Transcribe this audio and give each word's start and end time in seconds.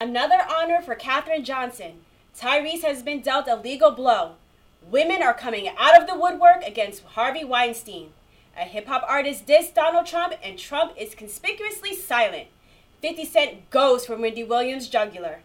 Another 0.00 0.46
honor 0.48 0.80
for 0.80 0.94
Katherine 0.94 1.42
Johnson. 1.42 1.94
Tyrese 2.38 2.84
has 2.84 3.02
been 3.02 3.20
dealt 3.20 3.48
a 3.48 3.56
legal 3.56 3.90
blow. 3.90 4.34
Women 4.88 5.24
are 5.24 5.34
coming 5.34 5.68
out 5.76 6.00
of 6.00 6.06
the 6.06 6.16
woodwork 6.16 6.62
against 6.62 7.02
Harvey 7.02 7.42
Weinstein. 7.42 8.10
A 8.56 8.60
hip 8.60 8.86
hop 8.86 9.04
artist 9.08 9.44
dissed 9.44 9.74
Donald 9.74 10.06
Trump, 10.06 10.34
and 10.40 10.56
Trump 10.56 10.92
is 10.96 11.16
conspicuously 11.16 11.96
silent. 11.96 12.46
50 13.02 13.24
Cent 13.24 13.70
goes 13.70 14.06
for 14.06 14.14
Wendy 14.14 14.44
Williams' 14.44 14.88
jugular. 14.88 15.40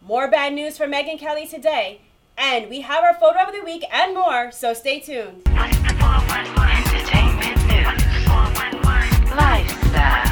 More 0.00 0.30
bad 0.30 0.54
news 0.54 0.78
for 0.78 0.86
Megyn 0.86 1.18
Kelly 1.18 1.46
today. 1.46 2.00
And 2.38 2.70
we 2.70 2.80
have 2.80 3.04
our 3.04 3.12
photo 3.12 3.40
of 3.40 3.52
the 3.52 3.62
week 3.62 3.84
and 3.92 4.14
more, 4.14 4.50
so 4.52 4.72
stay 4.72 5.00
tuned. 5.00 5.42
Lifestyle. 9.36 10.27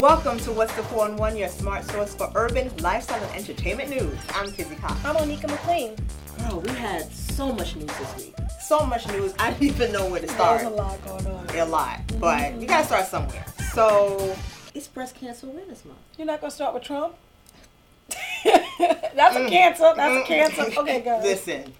Welcome 0.00 0.38
to 0.40 0.52
What's 0.52 0.72
the 0.76 0.84
411, 0.84 1.38
your 1.38 1.48
smart 1.48 1.84
source 1.84 2.14
for 2.14 2.30
urban, 2.36 2.70
lifestyle, 2.76 3.20
and 3.20 3.34
entertainment 3.34 3.90
news. 3.90 4.16
I'm 4.32 4.52
Kizzy 4.52 4.76
Cox. 4.76 5.04
I'm 5.04 5.16
Onika 5.16 5.48
McLean. 5.48 5.96
Girl, 6.38 6.60
we 6.60 6.70
had 6.70 7.12
so 7.12 7.52
much 7.52 7.74
news 7.74 7.90
this 7.98 8.16
week. 8.16 8.34
So 8.60 8.86
much 8.86 9.08
news, 9.08 9.34
I 9.40 9.50
didn't 9.50 9.64
even 9.64 9.90
know 9.90 10.08
where 10.08 10.20
to 10.20 10.28
start. 10.28 10.60
There's 10.60 10.72
a 10.72 10.76
lot 10.76 11.04
going 11.04 11.26
on. 11.26 11.48
A 11.50 11.64
lot. 11.64 11.98
Mm-hmm. 12.06 12.20
But 12.20 12.60
you 12.60 12.68
gotta 12.68 12.86
start 12.86 13.06
somewhere. 13.06 13.44
So, 13.74 14.36
it's 14.72 14.86
breast 14.86 15.16
cancer 15.16 15.48
awareness 15.48 15.84
month. 15.84 15.98
You're 16.16 16.28
not 16.28 16.40
going 16.40 16.50
to 16.50 16.54
start 16.54 16.74
with 16.74 16.84
Trump? 16.84 17.16
That's 18.44 19.36
a 19.36 19.40
mm. 19.40 19.48
cancer. 19.48 19.92
That's 19.96 20.24
a 20.24 20.26
cancer. 20.28 20.80
Okay, 20.80 21.00
guys. 21.04 21.24
Listen, 21.24 21.74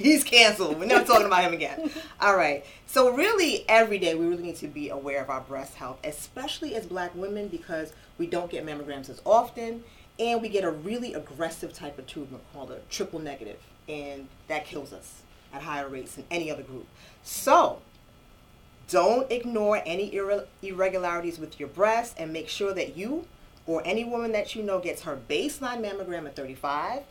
he's 0.04 0.24
canceled. 0.24 0.78
We're 0.78 0.86
never 0.86 1.04
talking 1.04 1.26
about 1.26 1.44
him 1.44 1.52
again. 1.52 1.90
All 2.20 2.34
right. 2.34 2.64
So 2.86 3.12
really, 3.12 3.66
every 3.68 3.98
day 3.98 4.14
we 4.14 4.26
really 4.26 4.42
need 4.42 4.56
to 4.56 4.66
be 4.66 4.88
aware 4.88 5.22
of 5.22 5.28
our 5.28 5.42
breast 5.42 5.74
health, 5.74 5.98
especially 6.04 6.74
as 6.74 6.86
Black 6.86 7.14
women, 7.14 7.48
because 7.48 7.92
we 8.16 8.26
don't 8.26 8.50
get 8.50 8.64
mammograms 8.64 9.10
as 9.10 9.20
often, 9.26 9.84
and 10.18 10.40
we 10.40 10.48
get 10.48 10.64
a 10.64 10.70
really 10.70 11.12
aggressive 11.12 11.74
type 11.74 11.98
of 11.98 12.06
tumor 12.06 12.38
called 12.54 12.70
a 12.70 12.78
triple 12.88 13.18
negative, 13.18 13.58
and 13.88 14.28
that 14.48 14.64
kills 14.64 14.92
us 14.92 15.20
at 15.52 15.62
higher 15.62 15.88
rates 15.88 16.14
than 16.14 16.24
any 16.30 16.50
other 16.50 16.62
group. 16.62 16.86
So. 17.22 17.82
Don't 18.88 19.30
ignore 19.30 19.82
any 19.86 20.10
irre- 20.10 20.46
irregularities 20.62 21.38
with 21.38 21.60
your 21.60 21.68
breast 21.68 22.16
and 22.18 22.32
make 22.32 22.48
sure 22.48 22.74
that 22.74 22.96
you 22.96 23.24
or 23.64 23.80
any 23.84 24.02
woman 24.02 24.32
that 24.32 24.56
you 24.56 24.64
know 24.64 24.80
gets 24.80 25.02
her 25.02 25.16
baseline 25.28 25.80
mammogram 25.80 26.26
at 26.26 26.34
35 26.34 27.02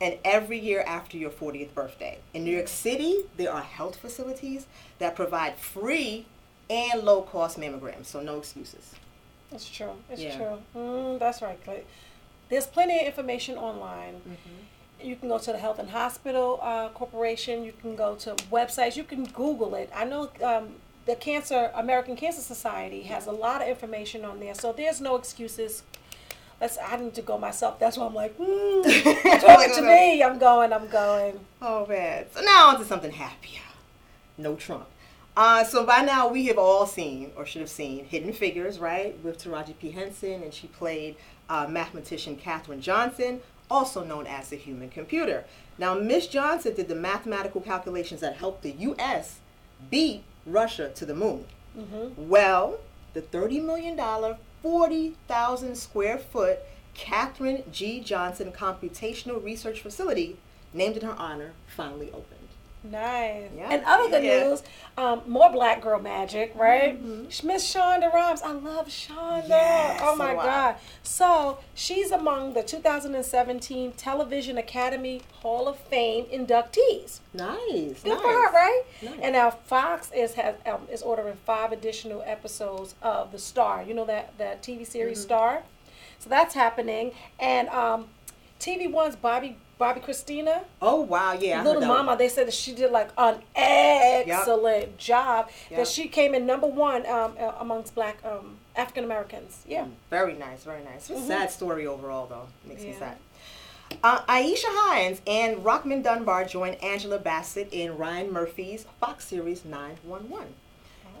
and 0.00 0.18
every 0.24 0.58
year 0.58 0.82
after 0.86 1.16
your 1.16 1.30
40th 1.30 1.72
birthday. 1.74 2.18
In 2.32 2.44
New 2.44 2.50
York 2.54 2.68
City, 2.68 3.20
there 3.36 3.52
are 3.52 3.62
health 3.62 3.96
facilities 3.96 4.66
that 4.98 5.14
provide 5.14 5.56
free 5.56 6.26
and 6.68 7.02
low 7.02 7.22
cost 7.22 7.58
mammograms, 7.58 8.06
so 8.06 8.20
no 8.20 8.38
excuses. 8.38 8.94
It's 9.52 9.68
true. 9.68 9.92
It's 10.10 10.20
Yeah. 10.20 10.36
true. 10.36 10.62
Mm, 10.74 11.18
that's 11.18 11.40
right. 11.42 11.62
Clay. 11.64 11.84
There's 12.48 12.66
plenty 12.66 12.98
of 13.00 13.06
information 13.06 13.56
online. 13.56 14.14
Mm-hmm. 14.14 15.06
You 15.06 15.16
can 15.16 15.28
go 15.28 15.38
to 15.38 15.52
the 15.52 15.58
Health 15.58 15.78
and 15.78 15.90
Hospital 15.90 16.58
uh, 16.62 16.88
Corporation. 16.90 17.64
You 17.64 17.72
can 17.72 17.94
go 17.94 18.14
to 18.16 18.34
websites. 18.50 18.96
You 18.96 19.04
can 19.04 19.24
Google 19.24 19.74
it. 19.74 19.90
I 19.94 20.04
know 20.04 20.30
um, 20.42 20.76
the 21.06 21.14
Cancer 21.14 21.70
American 21.74 22.16
Cancer 22.16 22.40
Society 22.40 23.02
has 23.02 23.26
a 23.26 23.32
lot 23.32 23.60
of 23.62 23.68
information 23.68 24.24
on 24.24 24.40
there, 24.40 24.54
so 24.54 24.72
there's 24.72 25.00
no 25.00 25.16
excuses. 25.16 25.82
That's 26.60 26.78
I 26.78 26.96
need 26.96 27.14
to 27.14 27.22
go 27.22 27.38
myself. 27.38 27.78
That's 27.78 27.96
why 27.96 28.06
I'm 28.06 28.14
like, 28.14 28.36
mm, 28.38 28.82
to 28.82 29.82
me. 29.82 30.22
I'm 30.22 30.38
going. 30.38 30.72
I'm 30.72 30.88
going. 30.88 31.40
Oh 31.60 31.86
man. 31.86 32.26
So 32.34 32.40
now 32.42 32.68
on 32.68 32.78
to 32.78 32.84
something 32.84 33.12
happier. 33.12 33.60
No 34.38 34.56
Trump. 34.56 34.86
Uh, 35.36 35.64
so 35.64 35.84
by 35.84 36.00
now 36.00 36.28
we 36.28 36.46
have 36.46 36.58
all 36.58 36.86
seen, 36.86 37.32
or 37.36 37.44
should 37.44 37.60
have 37.60 37.70
seen, 37.70 38.04
Hidden 38.04 38.32
Figures, 38.32 38.78
right? 38.78 39.18
With 39.24 39.42
Taraji 39.42 39.76
P. 39.80 39.90
Henson, 39.90 40.44
and 40.44 40.54
she 40.54 40.68
played 40.68 41.16
uh, 41.48 41.66
mathematician 41.68 42.36
Katherine 42.36 42.80
Johnson, 42.80 43.40
also 43.68 44.04
known 44.04 44.26
as 44.28 44.50
the 44.50 44.56
human 44.56 44.90
computer. 44.90 45.44
Now 45.76 45.94
Miss 45.94 46.28
Johnson 46.28 46.74
did 46.74 46.88
the 46.88 46.94
mathematical 46.94 47.60
calculations 47.60 48.20
that 48.20 48.36
helped 48.36 48.62
the 48.62 48.70
U.S. 48.72 49.40
beat 49.90 50.22
Russia 50.46 50.90
to 50.94 51.04
the 51.04 51.14
moon. 51.14 51.44
Well, 52.16 52.78
the 53.14 53.22
$30 53.22 53.64
million, 53.64 53.96
40,000 54.64 55.76
square 55.76 56.16
foot 56.16 56.60
Katherine 56.94 57.64
G. 57.70 58.00
Johnson 58.00 58.50
Computational 58.50 59.44
Research 59.44 59.82
Facility, 59.82 60.38
named 60.72 60.96
in 60.96 61.04
her 61.04 61.14
honor, 61.18 61.52
finally 61.66 62.08
opened. 62.08 62.33
Nice. 62.84 63.48
And 63.58 63.82
other 63.86 64.10
good 64.10 64.22
Yeah. 64.24 64.44
news, 64.44 64.62
um, 64.98 65.22
more 65.26 65.50
black 65.50 65.80
girl 65.80 65.98
magic, 66.00 66.52
right? 66.54 67.00
Miss 67.02 67.74
Shonda 67.74 68.12
Rhimes. 68.12 68.42
I 68.42 68.52
love 68.52 68.88
Shonda. 68.88 69.48
Yes, 69.48 70.00
oh 70.02 70.12
so 70.12 70.16
my 70.16 70.32
I. 70.32 70.44
God. 70.44 70.76
So 71.02 71.58
she's 71.74 72.10
among 72.10 72.52
the 72.52 72.62
2017 72.62 73.92
Television 73.92 74.58
Academy 74.58 75.22
Hall 75.42 75.66
of 75.66 75.78
Fame 75.78 76.26
inductees. 76.26 77.20
Nice. 77.32 78.02
Good 78.02 78.10
nice. 78.10 78.20
for 78.20 78.28
her, 78.28 78.52
right? 78.52 78.82
Nice. 79.02 79.18
And 79.22 79.32
now 79.32 79.50
Fox 79.50 80.10
is 80.14 80.34
has 80.34 80.54
um, 80.66 80.86
is 80.92 81.02
ordering 81.02 81.36
five 81.46 81.72
additional 81.72 82.22
episodes 82.26 82.94
of 83.02 83.32
The 83.32 83.38
Star. 83.38 83.82
You 83.82 83.94
know 83.94 84.04
that 84.04 84.36
that 84.38 84.62
TV 84.62 84.86
series 84.86 85.18
Mm-hmm. 85.18 85.24
Star. 85.24 85.62
So 86.18 86.30
that's 86.30 86.54
happening, 86.54 87.12
and 87.40 87.68
um, 87.70 88.06
TV 88.60 88.90
One's 88.90 89.16
Bobbi 89.16 89.54
Bobbi 89.80 90.02
Kristina. 90.02 90.62
Oh, 90.80 91.00
wow. 91.00 91.32
Yeah. 91.32 91.62
Little 91.64 91.82
Mama, 91.82 92.16
they 92.16 92.28
said 92.28 92.46
that 92.46 92.54
she 92.54 92.74
did 92.74 92.90
like 92.92 93.10
an 93.18 93.40
excellent 93.56 94.98
job. 94.98 95.50
Yep. 95.70 95.78
That 95.78 95.88
she 95.88 96.08
came 96.08 96.34
in 96.34 96.46
number 96.46 96.66
one 96.66 97.06
um, 97.06 97.36
amongst 97.58 97.94
Black 97.94 98.18
um, 98.24 98.56
African 98.76 99.04
Americans. 99.04 99.64
Yeah. 99.66 99.86
Very 100.10 100.34
nice. 100.34 100.64
Very 100.64 100.84
nice. 100.84 101.10
A 101.10 101.18
sad 101.20 101.50
story 101.50 101.86
overall, 101.86 102.26
though. 102.26 102.46
Makes 102.68 102.82
me 102.82 102.90
Mm-hmm. 102.90 102.98
Sad. 103.00 103.16
Uh, 104.02 104.22
Aisha 104.22 104.64
Hinds 104.66 105.20
and 105.26 105.58
Rockmond 105.58 106.04
Dunbar 106.04 106.44
joined 106.46 106.82
Angela 106.82 107.18
Bassett 107.18 107.68
in 107.72 107.96
Ryan 107.96 108.32
Murphy's 108.32 108.86
Fox 109.00 109.24
series 109.24 109.64
911. 109.64 110.48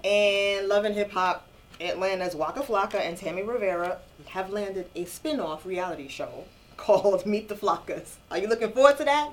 And 0.02 0.68
Love 0.68 0.84
and 0.84 0.94
Hip 0.94 1.12
Hop 1.12 1.46
Atlanta's 1.80 2.34
Waka 2.34 2.60
Flocka 2.60 2.96
and 3.00 3.16
Tammy 3.16 3.42
Rivera 3.42 3.98
have 4.28 4.50
landed 4.50 4.88
a 4.94 5.04
spin 5.04 5.40
off 5.40 5.66
reality 5.66 6.08
show 6.08 6.44
called 6.76 7.24
Meet 7.26 7.48
the 7.48 7.54
Flockas. 7.54 8.16
Are 8.30 8.38
you 8.38 8.48
looking 8.48 8.70
forward 8.72 8.96
to 8.98 9.04
that? 9.04 9.30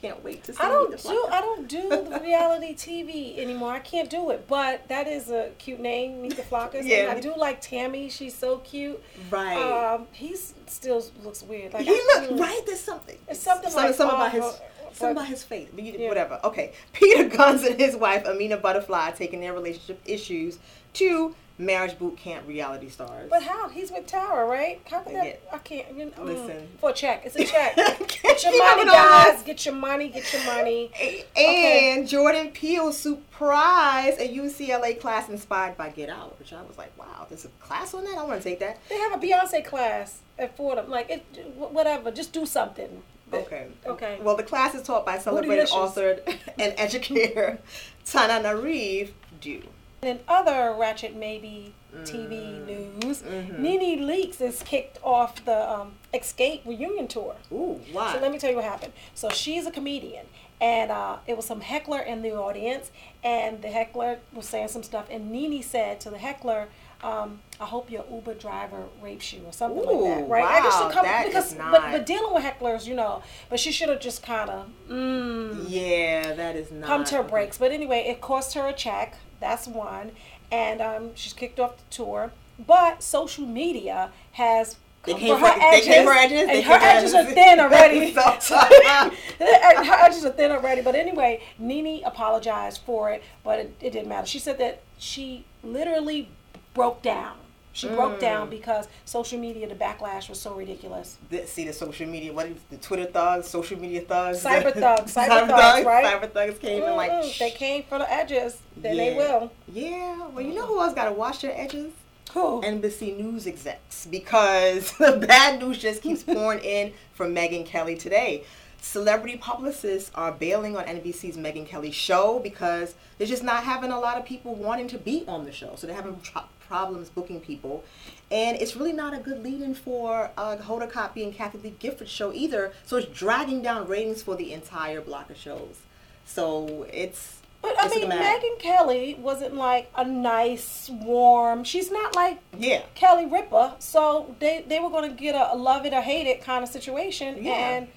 Can't 0.00 0.24
wait 0.24 0.42
to 0.44 0.52
see 0.52 0.58
I 0.60 0.68
don't 0.68 1.00
do 1.00 1.26
I 1.30 1.40
don't 1.40 1.68
do 1.68 1.88
the 1.88 2.18
reality 2.20 2.74
TV 2.74 3.38
anymore. 3.38 3.70
I 3.72 3.78
can't 3.78 4.10
do 4.10 4.30
it. 4.30 4.48
But 4.48 4.88
that 4.88 5.06
is 5.06 5.30
a 5.30 5.50
cute 5.58 5.78
name, 5.78 6.22
Meet 6.22 6.36
the 6.36 6.42
Flockas. 6.42 6.82
Yeah. 6.84 7.10
And 7.10 7.18
I 7.18 7.20
do 7.20 7.32
like 7.36 7.60
Tammy. 7.60 8.08
She's 8.08 8.34
so 8.34 8.58
cute. 8.58 9.00
Right. 9.30 9.56
Um, 9.56 10.08
he 10.10 10.34
still 10.66 11.04
looks 11.22 11.44
weird. 11.44 11.72
Like 11.72 11.84
he 11.84 11.92
I- 11.92 12.26
looked 12.28 12.40
right. 12.40 12.62
There's 12.66 12.80
something. 12.80 13.16
It's 13.28 13.38
something 13.38 13.70
Some- 13.70 13.84
like, 13.84 13.94
something 13.94 14.16
uh, 14.16 14.20
about 14.20 14.32
his 14.32 14.42
uh, 14.44 14.58
something 14.96 15.16
about 15.16 15.28
his 15.28 15.42
faith, 15.42 15.70
But 15.74 15.84
you, 15.84 15.94
Yeah. 15.98 16.08
whatever. 16.08 16.40
Okay. 16.44 16.72
Peter 16.92 17.28
Gunz 17.28 17.66
and 17.66 17.78
his 17.80 17.96
wife 17.96 18.26
Amina 18.26 18.58
Buddafly 18.58 19.16
taking 19.16 19.40
their 19.40 19.52
relationship 19.52 20.00
issues 20.04 20.58
to 20.94 21.34
marriage 21.58 21.96
boot 21.98 22.16
camp 22.16 22.48
reality 22.48 22.88
stars. 22.88 23.28
But 23.30 23.42
how? 23.42 23.68
He's 23.68 23.92
with 23.92 24.06
Tara, 24.06 24.44
right? 24.46 24.80
How 24.90 25.00
could 25.00 25.14
that? 25.14 25.42
I 25.52 25.58
can't. 25.58 25.86
You 25.96 26.06
know, 26.16 26.22
Listen. 26.24 26.66
for 26.80 26.90
a 26.90 26.92
check. 26.92 27.22
It's 27.24 27.36
a 27.36 27.44
check. 27.44 27.76
Get 28.22 28.42
your 28.42 28.58
money, 28.58 28.84
guys. 28.90 29.42
Get 29.42 29.64
your 29.66 29.74
money. 29.74 30.08
Get 30.08 30.32
your 30.32 30.44
money. 30.46 30.90
A- 30.98 31.24
Okay. 31.36 31.92
And 31.94 32.08
Jordan 32.08 32.48
Peele 32.50 32.90
surprised 32.92 34.20
a 34.20 34.28
UCLA 34.28 34.98
class 34.98 35.28
inspired 35.28 35.76
by 35.76 35.90
Get 35.90 36.08
Out, 36.08 36.38
which 36.38 36.52
I 36.52 36.62
was 36.62 36.76
like, 36.78 36.96
wow, 36.98 37.26
there's 37.28 37.44
a 37.44 37.48
class 37.60 37.94
on 37.94 38.04
that. 38.04 38.16
I 38.18 38.24
want 38.24 38.42
to 38.42 38.48
take 38.48 38.58
that. 38.60 38.78
They 38.88 38.96
have 38.98 39.12
a 39.12 39.18
Beyonce 39.24 39.64
class 39.64 40.18
at 40.38 40.56
Fordham. 40.56 40.90
Like 40.90 41.10
it, 41.10 41.24
whatever. 41.56 42.10
Just 42.10 42.32
do 42.32 42.44
something. 42.46 43.02
Okay. 43.34 43.66
Okay. 43.86 44.18
Well, 44.22 44.36
the 44.36 44.42
class 44.42 44.74
is 44.74 44.82
taught 44.82 45.04
by 45.06 45.18
celebrated 45.18 45.68
author 45.70 46.18
and 46.58 46.74
educator 46.78 47.58
Tana 48.04 48.46
Nareve 48.46 49.10
Dew. 49.40 49.62
And 50.02 50.18
in 50.18 50.24
other 50.26 50.74
Ratchet 50.76 51.14
Maybe 51.14 51.74
TV 52.02 52.64
news, 52.66 53.22
NeNe 53.22 54.00
Leakes 54.00 54.40
is 54.40 54.62
kicked 54.64 54.98
off 55.02 55.44
the 55.44 55.70
um, 55.70 55.92
Xscape 56.12 56.66
reunion 56.66 57.06
tour. 57.06 57.36
Ooh, 57.52 57.80
why? 57.92 58.12
So 58.12 58.20
let 58.20 58.32
me 58.32 58.38
tell 58.38 58.50
you 58.50 58.56
what 58.56 58.64
happened. 58.64 58.92
So 59.14 59.28
she's 59.28 59.64
a 59.66 59.70
comedian, 59.70 60.26
and 60.60 60.90
uh, 60.90 61.18
it 61.28 61.36
was 61.36 61.46
some 61.46 61.60
heckler 61.60 62.00
in 62.00 62.22
the 62.22 62.32
audience, 62.32 62.90
and 63.22 63.62
the 63.62 63.68
heckler 63.68 64.18
was 64.32 64.48
saying 64.48 64.68
some 64.68 64.82
stuff, 64.82 65.06
and 65.08 65.30
Nene 65.30 65.62
said 65.62 66.00
to 66.00 66.10
the 66.10 66.18
heckler, 66.18 66.68
um, 67.02 67.40
"I 67.60 67.64
hope 67.64 67.90
your 67.90 68.04
Uber 68.10 68.34
driver 68.34 68.84
rapes 69.02 69.32
you," 69.32 69.42
or 69.44 69.52
something 69.52 69.84
like 69.84 70.18
that, 70.18 70.28
right? 70.28 70.44
I 70.44 70.60
just 70.62 70.80
wow, 70.80 70.88
to 70.88 70.94
come 70.94 71.04
that 71.04 71.26
because 71.26 71.52
is 71.52 71.54
but, 71.58 71.70
not- 71.72 71.92
but 71.92 72.06
dealing 72.06 72.32
with 72.34 72.44
hecklers, 72.44 72.86
you 72.86 72.94
know, 72.94 73.22
but 73.50 73.58
she 73.60 73.72
should 73.72 73.88
have 73.88 74.00
just 74.00 74.22
kind 74.22 74.50
of 74.50 74.68
mm, 74.88 75.64
yeah, 75.68 76.32
that 76.34 76.56
is 76.56 76.70
not. 76.70 76.86
come 76.86 77.04
to 77.04 77.16
her 77.16 77.22
breaks. 77.22 77.58
But 77.58 77.72
anyway, 77.72 78.04
it 78.08 78.20
cost 78.20 78.54
her 78.54 78.66
a 78.66 78.72
check. 78.72 79.16
That's 79.40 79.66
one, 79.66 80.12
and 80.50 80.80
um, 80.80 81.10
she's 81.14 81.32
kicked 81.32 81.58
off 81.58 81.76
the 81.76 81.82
tour. 81.90 82.32
But 82.64 83.02
social 83.02 83.46
media 83.46 84.10
has 84.32 84.76
They 85.04 85.14
came 85.14 85.34
for 85.34 85.40
for, 85.40 85.48
her 85.52 85.58
they 85.58 85.76
edges, 85.78 85.86
came 85.86 86.04
for 86.06 86.12
edges. 86.12 86.48
and 86.48 86.62
her 86.64 86.78
for 86.78 86.84
edges 86.84 87.14
are 87.14 87.24
thin 87.24 87.58
already. 87.64 88.12
Her 89.38 89.98
edges 90.04 90.24
are 90.24 90.30
thin 90.30 90.50
already. 90.52 90.82
But 90.82 90.94
anyway, 90.94 91.40
Nene 91.58 92.04
apologized 92.04 92.82
for 92.86 93.10
it, 93.10 93.22
but 93.42 93.58
it, 93.58 93.74
it 93.80 93.90
didn't 93.90 94.08
matter. 94.08 94.26
She 94.26 94.38
said 94.38 94.58
that 94.58 94.82
she 94.98 95.44
literally 95.64 96.28
broke 96.74 97.02
down 97.02 97.36
She 97.74 97.86
Mm. 97.88 97.96
broke 97.96 98.20
down 98.20 98.50
because 98.50 98.86
social 99.06 99.38
media, 99.38 99.66
the 99.66 99.74
backlash 99.74 100.28
was 100.28 100.38
so 100.38 100.52
ridiculous. 100.52 101.16
The- 101.30 101.46
see 101.46 101.64
the 101.66 101.72
social 101.72 102.06
media, 102.06 102.30
what 102.30 102.44
is 102.46 102.56
the 102.70 102.76
Twitter 102.76 103.06
thugs, 103.06 103.48
social 103.48 103.78
media 103.80 104.02
thugs, 104.02 104.44
Cyber 104.44 104.74
thugs, 104.74 105.14
cyber 105.14 105.48
thugs, 105.48 105.86
right? 105.86 106.04
Cyber 106.04 106.30
thugs 106.30 106.58
came 106.58 106.82
and 106.82 106.96
like, 106.96 107.10
Mm-mm, 107.10 107.38
they 107.38 107.50
came 107.50 107.82
for 107.84 107.98
the 107.98 108.12
edges. 108.12 108.58
Then 108.76 108.98
they 108.98 109.14
will. 109.14 109.50
yeah. 109.72 110.18
Well, 110.34 110.44
you 110.44 110.52
know 110.52 110.66
who 110.66 110.82
else 110.82 110.92
got 110.92 111.06
to 111.06 111.12
wash 111.12 111.38
their 111.38 111.58
edges? 111.58 111.94
Who? 112.34 112.60
NBC 112.60 113.16
News 113.16 113.46
execs 113.46 114.04
because 114.04 114.92
the 114.98 115.12
bad 115.26 115.58
news 115.62 115.78
just 115.78 116.02
keeps 116.02 116.22
pouring 116.34 116.60
in 116.62 116.92
from 117.14 117.34
Megyn 117.34 117.64
Kelly 117.64 117.96
today. 117.96 118.44
Celebrity 118.82 119.38
publicists 119.38 120.10
are 120.14 120.32
bailing 120.32 120.76
on 120.76 120.84
NBC's 120.84 121.38
Megyn 121.38 121.66
Kelly 121.66 121.90
show 121.92 122.38
because 122.40 122.94
they're 123.16 123.26
just 123.26 123.42
not 123.44 123.62
having 123.64 123.90
a 123.92 123.98
lot 123.98 124.18
of 124.18 124.26
people 124.26 124.54
wanting 124.54 124.88
to 124.88 124.98
be 124.98 125.24
on 125.26 125.44
the 125.46 125.52
show. 125.52 125.72
So 125.76 125.86
they're 125.86 125.96
having 125.96 126.20
tr- 126.20 126.38
problems 126.72 127.10
booking 127.10 127.38
people. 127.38 127.84
And 128.30 128.56
it's 128.56 128.74
really 128.76 128.94
not 128.94 129.12
a 129.12 129.18
good 129.18 129.42
lead 129.44 129.60
in 129.60 129.74
for 129.74 130.30
uh, 130.38 130.56
Hoda 130.56 130.90
Kotb 130.90 131.22
and 131.22 131.34
Kathie 131.34 131.58
Lee 131.58 131.74
Gifford 131.78 132.08
show 132.08 132.32
either. 132.32 132.72
So 132.86 132.96
it's 132.96 133.08
dragging 133.18 133.60
down 133.60 133.86
ratings 133.86 134.22
for 134.22 134.36
the 134.36 134.54
entire 134.54 135.02
block 135.02 135.28
of 135.28 135.36
shows. 135.36 135.76
So 136.24 136.86
it's. 136.90 137.40
But 137.60 137.78
I 137.78 137.86
it's 137.86 137.94
mean. 137.94 138.10
Megyn 138.10 138.58
Kelly 138.58 139.18
wasn't 139.20 139.54
like 139.54 139.92
a 139.94 140.04
nice, 140.04 140.88
warm. 140.90 141.62
She's 141.62 141.90
not 141.90 142.16
like 142.16 142.38
Yeah. 142.58 142.82
Kelly 142.94 143.26
Ripa. 143.26 143.76
So 143.78 144.34
they 144.40 144.64
they 144.66 144.80
were 144.80 144.88
going 144.88 145.10
to 145.10 145.14
get 145.14 145.34
a, 145.34 145.52
a 145.54 145.56
love 145.56 145.84
it 145.84 145.92
or 145.92 146.00
hate 146.00 146.26
it 146.26 146.42
kind 146.42 146.64
of 146.64 146.70
situation. 146.70 147.44
Yeah. 147.44 147.52
And 147.52 147.88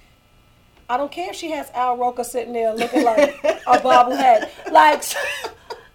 I 0.90 0.98
don't 0.98 1.10
care 1.10 1.30
if 1.30 1.36
she 1.36 1.50
has 1.52 1.70
Al 1.70 1.96
Roker 1.96 2.24
sitting 2.24 2.52
there 2.52 2.74
looking 2.74 3.04
like 3.04 3.42
a 3.66 3.78
bobblehead. 3.78 4.50
Like, 4.70 5.02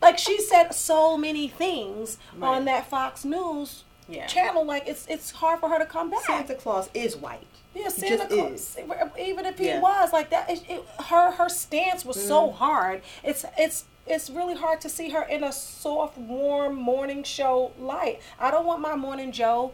like 0.01 0.17
she 0.17 0.39
said 0.41 0.73
so 0.73 1.17
many 1.17 1.47
things 1.47 2.17
Right. 2.35 2.47
on 2.55 2.65
that 2.65 2.87
Fox 2.87 3.23
News 3.25 3.83
Yeah. 4.07 4.25
channel. 4.27 4.65
Like 4.65 4.87
it's 4.87 5.05
it's 5.07 5.31
hard 5.31 5.59
for 5.59 5.69
her 5.69 5.79
to 5.79 5.85
come 5.85 6.09
back. 6.09 6.21
Santa 6.25 6.55
Claus 6.55 6.89
is 6.93 7.15
white. 7.15 7.47
Yeah, 7.73 7.87
Santa 7.87 8.25
Claus. 8.27 8.51
is. 8.51 8.77
Even 9.19 9.45
if 9.45 9.57
he 9.57 9.67
Yeah. 9.67 9.79
was 9.79 10.11
like 10.11 10.29
that, 10.31 10.49
it, 10.49 10.63
it, 10.69 10.83
her 11.05 11.31
her 11.31 11.47
stance 11.49 12.03
was 12.03 12.21
so 12.27 12.49
Mm. 12.49 12.55
hard. 12.55 13.01
It's 13.23 13.45
it's 13.57 13.85
it's 14.07 14.29
really 14.29 14.55
hard 14.55 14.81
to 14.81 14.89
see 14.89 15.09
her 15.11 15.21
in 15.23 15.43
a 15.43 15.51
soft, 15.53 16.17
warm 16.17 16.75
morning 16.75 17.23
show 17.23 17.71
light. 17.79 18.19
I 18.39 18.49
don't 18.51 18.65
want 18.65 18.81
my 18.81 18.95
morning 18.95 19.31
Joe 19.31 19.71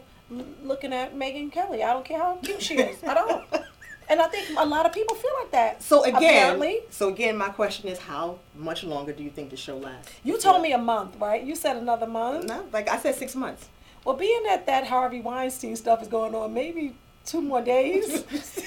looking 0.62 0.92
at 0.92 1.14
Megyn 1.14 1.50
Kelly. 1.50 1.82
I 1.82 1.92
don't 1.94 2.04
care 2.04 2.18
how 2.18 2.34
cute 2.42 2.62
she 2.62 2.74
is. 2.76 3.02
I 3.02 3.14
don't. 3.14 3.44
And 4.10 4.20
I 4.22 4.26
think 4.28 4.58
a 4.58 4.64
lot 4.64 4.86
of 4.86 4.92
people 4.92 5.14
feel 5.16 5.30
like 5.40 5.50
that. 5.50 5.82
So 5.82 6.02
again, 6.04 6.16
apparently, 6.16 6.80
so 6.90 7.08
again, 7.08 7.36
my 7.36 7.50
question 7.50 7.88
is, 7.88 7.98
how 7.98 8.38
much 8.56 8.82
longer 8.84 9.12
do 9.12 9.22
you 9.22 9.30
think 9.30 9.50
the 9.50 9.56
show 9.56 9.76
lasts? 9.76 10.10
you 10.24 10.38
told 10.38 10.62
me 10.62 10.72
a 10.72 10.78
month, 10.78 11.16
right? 11.20 11.42
You 11.42 11.54
said 11.54 11.76
another 11.76 12.06
month. 12.06 12.46
No, 12.46 12.64
like 12.72 12.88
I 12.88 12.98
said, 12.98 13.14
six 13.16 13.34
months. 13.34 13.68
Well, 14.04 14.16
being 14.16 14.42
that 14.44 14.64
that 14.66 14.86
Harvey 14.86 15.20
Weinstein 15.20 15.76
stuff 15.76 16.00
is 16.00 16.08
going 16.08 16.34
on, 16.34 16.54
maybe 16.54 16.94
two 17.26 17.42
more 17.42 17.60
days. 17.60 18.24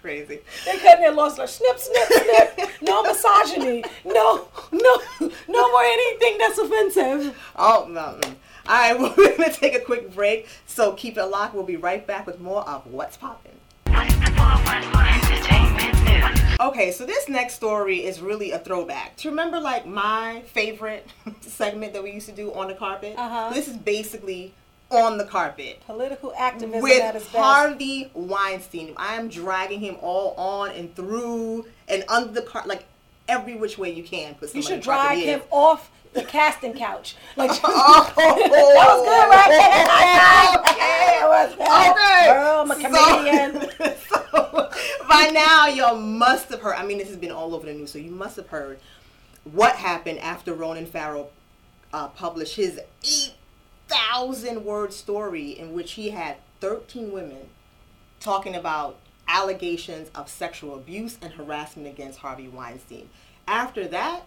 Crazy. 0.00 0.38
They 0.64 0.78
cut 0.78 0.98
their 0.98 1.12
lost 1.12 1.36
like 1.38 1.48
snip, 1.48 1.78
snip, 1.78 2.06
snip. 2.08 2.70
No 2.80 3.02
misogyny. 3.02 3.84
No, 4.04 4.48
no, 4.72 5.00
no 5.20 5.70
more 5.72 5.82
anything 5.82 6.38
that's 6.38 6.58
offensive. 6.58 7.36
Oh 7.56 7.86
no. 7.90 8.18
mm. 8.20 8.34
All 8.70 8.76
right, 8.76 8.96
well, 8.96 9.12
we're 9.18 9.36
gonna 9.36 9.52
take 9.52 9.74
a 9.74 9.80
quick 9.80 10.14
break. 10.14 10.46
So 10.64 10.92
keep 10.92 11.18
it 11.18 11.24
locked. 11.24 11.54
We'll 11.54 11.64
be 11.64 11.76
right 11.76 12.06
back 12.06 12.24
with 12.24 12.40
more 12.40 12.62
of 12.68 12.86
what's 12.86 13.16
popping. 13.16 13.58
What's 13.86 14.14
the 14.14 14.30
411 14.30 15.32
Entertainment 15.32 16.38
News? 16.38 16.60
Okay, 16.60 16.92
so 16.92 17.04
this 17.04 17.28
next 17.28 17.54
story 17.54 18.04
is 18.04 18.20
really 18.20 18.52
a 18.52 18.60
throwback. 18.60 19.16
Do 19.16 19.26
you 19.26 19.32
remember 19.32 19.58
like 19.58 19.86
my 19.86 20.42
favorite 20.46 21.08
segment 21.40 21.94
that 21.94 22.04
we 22.04 22.12
used 22.12 22.26
to 22.26 22.32
do 22.32 22.54
on 22.54 22.68
the 22.68 22.74
carpet? 22.74 23.16
Uh-huh. 23.18 23.52
This 23.52 23.66
is 23.66 23.76
basically 23.76 24.54
on 24.92 25.18
the 25.18 25.24
carpet. 25.24 25.82
Political 25.86 26.32
activism 26.38 26.84
at 26.90 27.16
its 27.16 27.24
with 27.24 27.32
best. 27.32 27.42
Harvey 27.44 28.08
Weinstein. 28.14 28.94
I 28.96 29.16
am 29.16 29.28
dragging 29.28 29.80
him 29.80 29.96
all 30.00 30.34
on 30.36 30.70
and 30.70 30.94
through 30.94 31.66
and 31.88 32.04
under 32.08 32.32
the 32.32 32.42
car, 32.42 32.62
like 32.66 32.84
every 33.30 33.54
which 33.54 33.78
way 33.78 33.90
you 33.92 34.02
can. 34.02 34.34
Put 34.34 34.54
you 34.54 34.62
should 34.62 34.80
drag 34.80 35.18
in. 35.18 35.24
him 35.24 35.42
off 35.50 35.90
the 36.12 36.22
casting 36.24 36.74
couch. 36.74 37.14
Like 37.36 37.50
Oh, 37.64 38.12
that 38.16 38.86
was 38.90 39.04
good, 39.06 39.28
right? 39.30 40.56
Okay. 40.60 41.90
Okay. 41.90 42.32
Girl, 42.32 42.60
I'm 42.60 42.70
a 42.70 42.74
comedian. 42.74 43.96
So, 44.08 44.70
by 45.08 45.30
now, 45.32 45.68
y'all 45.68 45.96
must 45.96 46.48
have 46.50 46.60
heard. 46.60 46.74
I 46.74 46.84
mean, 46.84 46.98
this 46.98 47.08
has 47.08 47.16
been 47.16 47.30
all 47.30 47.54
over 47.54 47.66
the 47.66 47.72
news, 47.72 47.90
so 47.92 47.98
you 47.98 48.10
must 48.10 48.36
have 48.36 48.48
heard 48.48 48.78
what 49.44 49.76
happened 49.76 50.18
after 50.18 50.52
Ronan 50.52 50.86
Farrow 50.86 51.28
uh, 51.92 52.08
published 52.08 52.56
his 52.56 52.80
8,000 53.04 54.64
word 54.64 54.92
story 54.92 55.50
in 55.58 55.72
which 55.72 55.92
he 55.92 56.10
had 56.10 56.36
13 56.60 57.12
women 57.12 57.48
talking 58.20 58.54
about 58.54 58.96
allegations 59.30 60.10
of 60.14 60.28
sexual 60.28 60.74
abuse 60.74 61.16
and 61.22 61.32
harassment 61.32 61.88
against 61.88 62.18
Harvey 62.18 62.48
Weinstein. 62.48 63.08
After 63.46 63.86
that, 63.88 64.24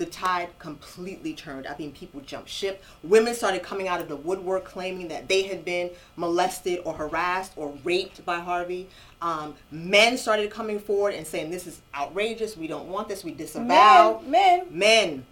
the 0.00 0.06
tide 0.06 0.48
completely 0.58 1.34
turned. 1.34 1.66
I 1.66 1.76
mean, 1.76 1.92
people 1.92 2.20
jumped 2.22 2.48
ship. 2.48 2.82
Women 3.02 3.34
started 3.34 3.62
coming 3.62 3.86
out 3.86 4.00
of 4.00 4.08
the 4.08 4.16
woodwork 4.16 4.64
claiming 4.64 5.08
that 5.08 5.28
they 5.28 5.42
had 5.42 5.62
been 5.62 5.90
molested 6.16 6.80
or 6.84 6.94
harassed 6.94 7.52
or 7.54 7.74
raped 7.84 8.24
by 8.24 8.40
Harvey. 8.40 8.88
Um, 9.20 9.54
men 9.70 10.16
started 10.16 10.50
coming 10.50 10.80
forward 10.80 11.14
and 11.14 11.26
saying, 11.26 11.50
This 11.50 11.66
is 11.66 11.82
outrageous. 11.94 12.56
We 12.56 12.66
don't 12.66 12.88
want 12.88 13.08
this. 13.08 13.22
We 13.22 13.32
disavow. 13.32 14.22
Men, 14.22 14.30
men. 14.30 14.66
Men. 14.70 15.26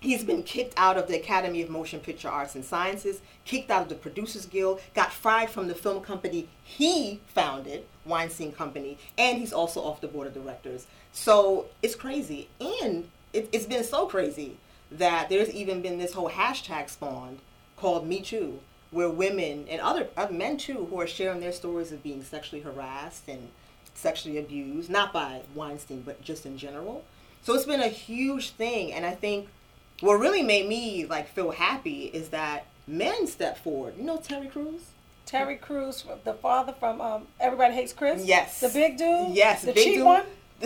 He's 0.00 0.24
been 0.24 0.42
kicked 0.42 0.74
out 0.76 0.96
of 0.98 1.08
the 1.08 1.16
Academy 1.16 1.62
of 1.62 1.70
Motion 1.70 2.00
Picture 2.00 2.28
Arts 2.28 2.54
and 2.54 2.64
Sciences, 2.64 3.20
kicked 3.44 3.70
out 3.70 3.82
of 3.82 3.88
the 3.88 3.94
Producers 3.94 4.46
Guild, 4.46 4.80
got 4.94 5.12
fired 5.12 5.50
from 5.50 5.68
the 5.68 5.74
film 5.74 6.02
company 6.02 6.48
he 6.62 7.20
founded, 7.26 7.84
Weinstein 8.04 8.52
Company, 8.52 8.98
and 9.16 9.38
he's 9.38 9.52
also 9.52 9.80
off 9.80 10.00
the 10.00 10.08
board 10.08 10.26
of 10.26 10.34
directors. 10.34 10.86
So 11.12 11.66
it's 11.82 11.94
crazy. 11.94 12.48
And 12.60 13.08
it, 13.32 13.48
it's 13.52 13.66
been 13.66 13.84
so 13.84 14.06
crazy 14.06 14.56
that 14.90 15.28
there's 15.28 15.50
even 15.50 15.82
been 15.82 15.98
this 15.98 16.12
whole 16.12 16.30
hashtag 16.30 16.90
spawned 16.90 17.38
called 17.76 18.06
Me 18.06 18.20
Too, 18.20 18.60
where 18.90 19.10
women 19.10 19.66
and 19.68 19.80
other, 19.80 20.08
other 20.16 20.32
men 20.32 20.56
too 20.56 20.86
who 20.90 21.00
are 21.00 21.06
sharing 21.06 21.40
their 21.40 21.52
stories 21.52 21.92
of 21.92 22.02
being 22.02 22.22
sexually 22.22 22.62
harassed 22.62 23.28
and 23.28 23.48
sexually 23.94 24.38
abused, 24.38 24.90
not 24.90 25.12
by 25.12 25.42
Weinstein, 25.54 26.02
but 26.02 26.22
just 26.22 26.46
in 26.46 26.58
general. 26.58 27.04
So 27.42 27.54
it's 27.54 27.64
been 27.64 27.80
a 27.80 27.88
huge 27.88 28.50
thing, 28.50 28.92
and 28.92 29.06
I 29.06 29.14
think 29.14 29.48
what 30.00 30.14
really 30.14 30.42
made 30.42 30.68
me 30.68 31.06
like 31.06 31.28
feel 31.28 31.52
happy 31.52 32.04
is 32.12 32.28
that 32.30 32.66
men 32.86 33.26
stepped 33.26 33.58
forward. 33.58 33.94
You 33.98 34.04
know 34.04 34.18
Terry 34.18 34.46
Crews? 34.48 34.82
Terry 35.24 35.56
Crews, 35.56 36.04
the 36.24 36.34
father 36.34 36.72
from 36.72 37.00
um, 37.00 37.26
Everybody 37.40 37.74
Hates 37.74 37.92
Chris. 37.92 38.24
Yes. 38.24 38.60
The 38.60 38.68
big 38.68 38.96
dude. 38.96 39.34
Yes, 39.34 39.62
The 39.62 39.72
big 39.72 39.84
cheap 39.84 39.94
dude. 39.96 40.04
one. 40.04 40.22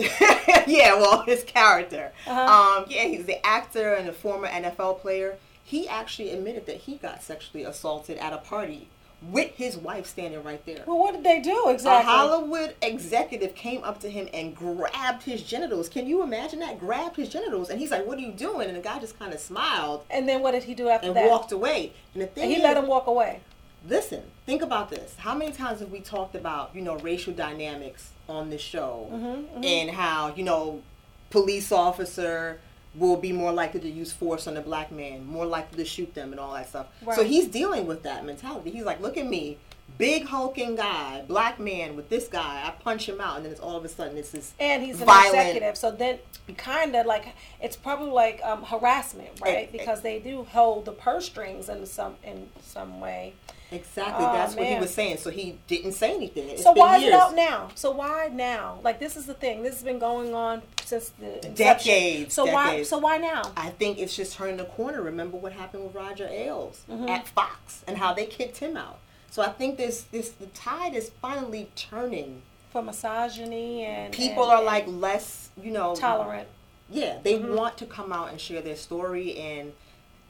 yeah, 0.67 0.93
well, 0.95 1.23
his 1.23 1.43
character. 1.43 2.11
Uh-huh. 2.27 2.77
Um, 2.79 2.85
yeah, 2.87 3.03
he's 3.05 3.25
the 3.25 3.45
actor 3.45 3.93
and 3.93 4.07
a 4.07 4.13
former 4.13 4.47
NFL 4.47 4.99
player. 5.01 5.37
He 5.63 5.87
actually 5.87 6.29
admitted 6.31 6.65
that 6.67 6.77
he 6.77 6.95
got 6.95 7.23
sexually 7.23 7.63
assaulted 7.63 8.17
at 8.19 8.33
a 8.33 8.37
party 8.37 8.87
with 9.21 9.51
his 9.55 9.77
wife 9.77 10.07
standing 10.07 10.43
right 10.43 10.65
there. 10.65 10.83
Well, 10.87 10.97
what 10.97 11.13
did 11.13 11.23
they 11.23 11.39
do 11.39 11.69
exactly? 11.69 12.11
A? 12.11 12.15
Hollywood 12.15 12.75
executive 12.81 13.53
came 13.53 13.83
up 13.83 13.99
to 14.01 14.09
him 14.09 14.27
and 14.33 14.55
grabbed 14.55 15.23
his 15.23 15.43
genitals. 15.43 15.89
Can 15.89 16.07
you 16.07 16.23
imagine 16.23 16.59
that? 16.59 16.79
Grabbed 16.79 17.17
his 17.17 17.29
genitals, 17.29 17.69
and 17.69 17.79
he's 17.79 17.91
like, 17.91 18.05
"What 18.07 18.17
are 18.17 18.21
you 18.21 18.31
doing?" 18.31 18.67
And 18.67 18.75
the 18.77 18.81
guy 18.81 18.99
just 18.99 19.17
kind 19.19 19.33
of 19.33 19.39
smiled 19.39 20.05
and 20.09 20.27
then 20.27 20.41
what 20.41 20.51
did 20.51 20.63
he 20.63 20.73
do 20.73 20.89
after 20.89 21.07
and 21.07 21.15
that? 21.15 21.29
walked 21.29 21.51
away. 21.51 21.93
And 22.13 22.23
the 22.23 22.27
thing 22.27 22.43
and 22.45 22.51
he 22.51 22.57
is, 22.57 22.63
let 22.63 22.77
him 22.77 22.87
walk 22.87 23.07
away. 23.07 23.41
listen, 23.87 24.23
think 24.45 24.61
about 24.61 24.89
this. 24.89 25.15
How 25.17 25.35
many 25.35 25.51
times 25.51 25.79
have 25.79 25.91
we 25.91 25.99
talked 26.01 26.35
about, 26.35 26.71
you 26.75 26.81
know, 26.81 26.97
racial 26.97 27.33
dynamics 27.33 28.09
on 28.29 28.49
this 28.49 28.61
show 28.61 29.07
Mm-hmm, 29.11 29.63
and 29.63 29.89
how, 29.91 30.33
you 30.35 30.43
know, 30.43 30.81
police 31.29 31.71
officer 31.71 32.59
will 32.93 33.15
be 33.15 33.31
more 33.31 33.51
likely 33.51 33.79
to 33.79 33.89
use 33.89 34.11
force 34.11 34.47
on 34.47 34.57
a 34.57 34.61
black 34.61 34.91
man, 34.91 35.25
more 35.25 35.45
likely 35.45 35.77
to 35.77 35.85
shoot 35.85 36.13
them 36.13 36.31
and 36.31 36.39
all 36.39 36.53
that 36.53 36.67
stuff. 36.67 36.87
So 37.15 37.23
he's 37.23 37.47
dealing 37.47 37.87
with 37.87 38.03
that 38.03 38.25
mentality. 38.25 38.71
He's 38.71 38.83
like, 38.83 38.99
look 38.99 39.17
at 39.17 39.25
me, 39.27 39.57
big 39.97 40.25
hulking 40.25 40.75
guy, 40.75 41.23
black 41.27 41.59
man 41.59 41.95
with 41.95 42.09
this 42.09 42.27
guy. 42.27 42.63
I 42.65 42.71
punch 42.83 43.07
him 43.07 43.21
out 43.21 43.37
and 43.37 43.45
then 43.45 43.51
it's 43.51 43.61
all 43.61 43.75
of 43.77 43.85
a 43.85 43.89
sudden 43.89 44.17
it's 44.17 44.31
this 44.31 44.53
And 44.59 44.83
he's 44.83 44.99
an 44.99 45.05
violent 45.05 45.35
executive, 45.35 45.77
so 45.77 45.91
then 45.91 46.19
kind 46.57 46.95
of 46.95 47.05
like 47.05 47.27
it's 47.61 47.75
probably 47.75 48.11
like 48.11 48.41
um, 48.43 48.63
harassment, 48.63 49.29
right? 49.41 49.67
Eh. 49.67 49.71
Because 49.71 50.01
they 50.01 50.19
do 50.19 50.43
hold 50.43 50.85
the 50.85 50.91
purse 50.91 51.25
strings 51.25 51.69
in 51.69 51.85
some 51.85 52.15
in 52.23 52.49
some 52.61 52.99
way. 52.99 53.33
Exactly. 53.73 54.25
Oh, 54.25 54.33
That's 54.33 54.53
what 54.53 54.65
he 54.67 54.77
was 54.77 54.93
saying. 54.93 55.15
So 55.17 55.29
he 55.29 55.57
didn't 55.67 55.93
say 55.93 56.13
anything. 56.13 56.49
It's 56.49 56.61
so 56.63 56.73
been 56.73 56.81
why 56.81 56.97
is 56.97 57.03
it 57.03 57.13
out 57.13 57.33
now? 57.35 57.69
So 57.75 57.91
why 57.91 58.29
now? 58.33 58.79
Like 58.83 58.99
this 58.99 59.15
is 59.15 59.25
the 59.27 59.33
thing. 59.33 59.63
This 59.63 59.75
has 59.75 59.83
been 59.83 59.97
going 59.99 60.35
on 60.35 60.61
since 60.83 61.09
the 61.19 61.35
inception. 61.35 61.55
Decades, 61.55 62.33
So 62.33 62.45
why? 62.51 62.83
So 62.83 62.97
why 62.97 63.17
now? 63.17 63.53
I 63.55 63.69
think 63.69 63.97
it's 63.97 64.13
just 64.13 64.33
turning 64.33 64.57
the 64.57 64.65
corner. 64.65 65.01
Remember 65.01 65.37
what 65.37 65.53
happened 65.53 65.85
with 65.85 65.95
Roger 65.95 66.27
Ailes 66.27 66.81
Mm-hmm. 66.89 67.07
at 67.07 67.27
Fox 67.29 67.83
and 67.87 67.97
how 67.97 68.13
they 68.13 68.25
kicked 68.25 68.57
him 68.57 68.75
out. 68.75 68.99
So 69.31 69.41
I 69.41 69.49
think 69.49 69.77
this 69.77 70.03
this 70.11 70.29
the 70.29 70.45
tide 70.47 70.93
is 70.93 71.09
finally 71.21 71.69
turning. 71.75 72.43
For 72.71 72.81
misogyny 72.81 73.83
and 73.83 74.13
People 74.13 74.43
and- 74.43 74.51
are 74.53 74.63
like 74.63 74.85
less, 74.87 75.49
you 75.61 75.71
know, 75.71 75.93
tolerant. 75.95 76.47
Yeah, 76.89 77.17
they 77.21 77.33
Mm-hmm. 77.33 77.55
want 77.55 77.77
to 77.79 77.85
come 77.85 78.13
out 78.13 78.29
and 78.29 78.39
share 78.39 78.61
their 78.61 78.75
story 78.77 79.35
and 79.37 79.73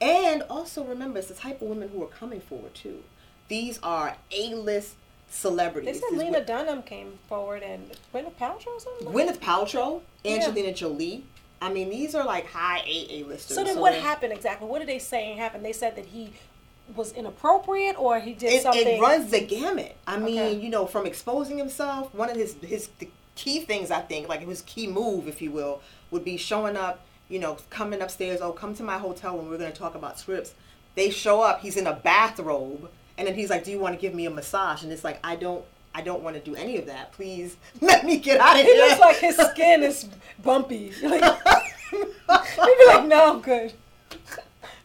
And 0.01 0.41
also 0.50 0.84
remember, 0.84 1.20
it's 1.20 1.27
the 1.27 1.36
type 1.36 1.62
of 1.62 1.67
women 1.67 1.89
who 1.89 2.01
are 2.03 2.08
coming 2.08 2.39
forward 2.41 2.74
too. 2.74 3.03
These 3.48 3.79
are 3.84 4.15
A-list 4.31 4.96
celebrities. 5.29 6.01
They 6.01 6.08
said 6.10 6.17
Lena 6.17 6.39
what- 6.39 6.48
Dunham 6.48 6.81
came 6.81 7.20
forward 7.29 7.62
and 7.62 7.91
Gwyneth 8.12 8.34
Paltrow 8.39 8.67
or 8.77 8.79
something. 8.79 9.08
Gwyneth 9.08 9.38
Paltrow, 9.38 10.01
Yeah. 10.24 10.36
Angelina 10.38 10.74
Jolie. 10.74 11.24
I 11.62 11.72
mean, 11.72 11.91
these 11.91 12.15
are 12.15 12.25
like 12.25 12.48
high 12.48 12.79
A 12.88 13.08
A-listers. 13.20 13.55
So 13.55 13.63
then, 13.63 13.79
what 13.79 13.91
they're- 13.91 14.01
happened 14.01 14.34
exactly? 14.34 14.67
What 14.67 14.79
did 14.79 14.88
they 14.88 14.98
say 14.98 15.34
happened? 15.36 15.63
They 15.63 15.74
said 15.74 15.96
that 15.96 16.08
he 16.08 16.34
was 16.95 17.12
inappropriate, 17.13 17.98
or 18.00 18.19
he 18.19 18.33
did 18.33 18.53
it, 18.53 18.62
something. 18.63 18.88
it 18.88 19.01
runs 19.01 19.31
the 19.31 19.41
gamut. 19.41 19.95
I 20.07 20.17
mean, 20.17 20.39
Okay. 20.39 20.53
you 20.60 20.69
know, 20.69 20.86
from 20.86 21.05
exposing 21.05 21.57
himself, 21.57 22.13
one 22.13 22.29
of 22.29 22.36
his 22.36 22.55
his 22.62 22.89
the 23.00 23.10
key 23.36 23.62
things 23.62 23.91
I 23.91 24.01
think, 24.01 24.27
like 24.29 24.41
his 24.48 24.62
key 24.63 24.88
move, 24.88 25.27
if 25.27 25.41
you 25.41 25.51
will, 25.51 25.81
would 26.12 26.24
be 26.25 26.38
showing 26.38 26.75
up. 26.77 27.05
You 27.29 27.39
know, 27.39 27.57
coming 27.69 28.01
upstairs. 28.01 28.41
Oh, 28.41 28.51
come 28.51 28.75
to 28.75 28.83
my 28.83 28.98
hotel 28.98 29.38
when 29.38 29.50
we're 29.50 29.57
going 29.57 29.71
to 29.71 29.77
talk 29.77 29.95
about 29.95 30.19
scripts. 30.19 30.53
They 30.95 31.10
show 31.10 31.41
up. 31.41 31.62
He's 31.62 31.77
in 31.77 31.88
a 31.88 31.93
bathrobe, 31.93 32.89
and 33.17 33.25
then 33.25 33.36
he's 33.36 33.50
like, 33.50 33.63
"Do 33.63 33.71
you 33.71 33.79
want 33.79 33.95
to 33.95 34.01
give 34.01 34.13
me 34.13 34.25
a 34.25 34.29
massage?" 34.29 34.83
And 34.83 34.91
it's 34.91 35.03
like, 35.03 35.19
"I 35.24 35.36
don't." 35.36 35.63
I 35.93 36.00
don't 36.00 36.24
want 36.24 36.38
to 36.38 36.41
do 36.41 36.55
any 36.55 36.77
of 36.77 36.86
that. 36.86 37.12
Please 37.12 37.57
let 37.81 38.05
me 38.05 38.15
get 38.17 38.39
out 38.39 38.55
of 38.55 38.62
He 38.62 38.71
here. 38.71 38.75
He 38.75 38.89
looks 38.89 39.00
like 39.01 39.17
his 39.17 39.36
skin 39.36 39.83
is 39.83 40.07
bumpy. 40.41 40.93
Like, 41.03 41.21
he'd 41.91 42.77
be 42.79 42.86
like, 42.88 43.05
"No, 43.07 43.33
I'm 43.33 43.41
good." 43.41 43.74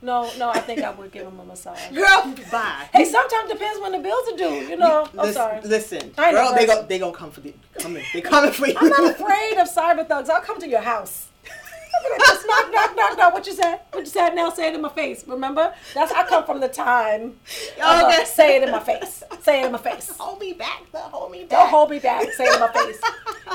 No, 0.02 0.30
no, 0.38 0.50
I 0.50 0.60
think 0.60 0.82
I 0.82 0.90
would 0.90 1.10
give 1.10 1.26
him 1.26 1.38
a 1.40 1.44
massage. 1.44 1.78
Girl, 1.94 2.34
bye. 2.52 2.88
Hey, 2.92 3.04
sometimes 3.04 3.50
depends 3.50 3.80
when 3.80 3.92
the 3.92 3.98
bills 3.98 4.28
are 4.32 4.36
due. 4.36 4.66
You 4.68 4.76
know, 4.76 5.08
I'm 5.12 5.16
listen, 5.18 5.32
sorry. 5.34 5.60
listen, 5.62 6.12
I 6.18 6.32
girl, 6.32 6.54
they 6.54 6.66
go, 6.66 6.82
they 6.86 6.98
gonna 6.98 7.16
come 7.16 7.30
for 7.30 7.40
the, 7.40 7.54
coming, 7.78 8.04
they 8.12 8.20
coming 8.20 8.50
for 8.52 8.66
you. 8.66 8.74
I'm 8.76 8.88
not 8.88 9.10
afraid 9.12 9.56
of 9.58 9.68
cyber 9.68 10.06
thugs. 10.06 10.28
I'll 10.28 10.40
come 10.42 10.60
to 10.60 10.68
your 10.68 10.80
house. 10.82 11.28
I'll 11.48 12.02
be 12.04 12.10
like, 12.10 12.20
Just 12.28 12.46
knock, 12.46 12.70
knock, 12.72 12.96
knock, 12.96 13.16
knock. 13.18 13.32
What 13.32 13.46
you 13.46 13.54
said? 13.54 13.80
What 13.92 14.00
you 14.00 14.10
said? 14.10 14.34
Now 14.34 14.50
say 14.50 14.68
it 14.68 14.74
in 14.74 14.82
my 14.82 14.90
face. 14.90 15.24
Remember? 15.26 15.72
That's 15.94 16.12
I 16.12 16.26
come 16.26 16.44
from 16.44 16.60
the 16.60 16.68
time. 16.68 17.36
of, 17.76 17.80
uh, 17.82 18.10
Okay. 18.12 18.24
say 18.26 18.56
it 18.56 18.62
in 18.64 18.70
my 18.70 18.80
face. 18.80 19.22
Say 19.40 19.62
it 19.62 19.66
in 19.66 19.72
my 19.72 19.78
face. 19.78 20.14
hold 20.18 20.38
me 20.40 20.52
back, 20.52 20.82
though, 20.92 20.98
hold 20.98 21.30
me 21.32 21.44
back. 21.44 21.50
Don't 21.58 21.68
hold 21.70 21.90
me 21.90 21.98
back. 21.98 22.30
Say 22.32 22.44
it 22.44 22.54
in 22.54 22.60
my 22.60 22.72
face. 22.72 23.00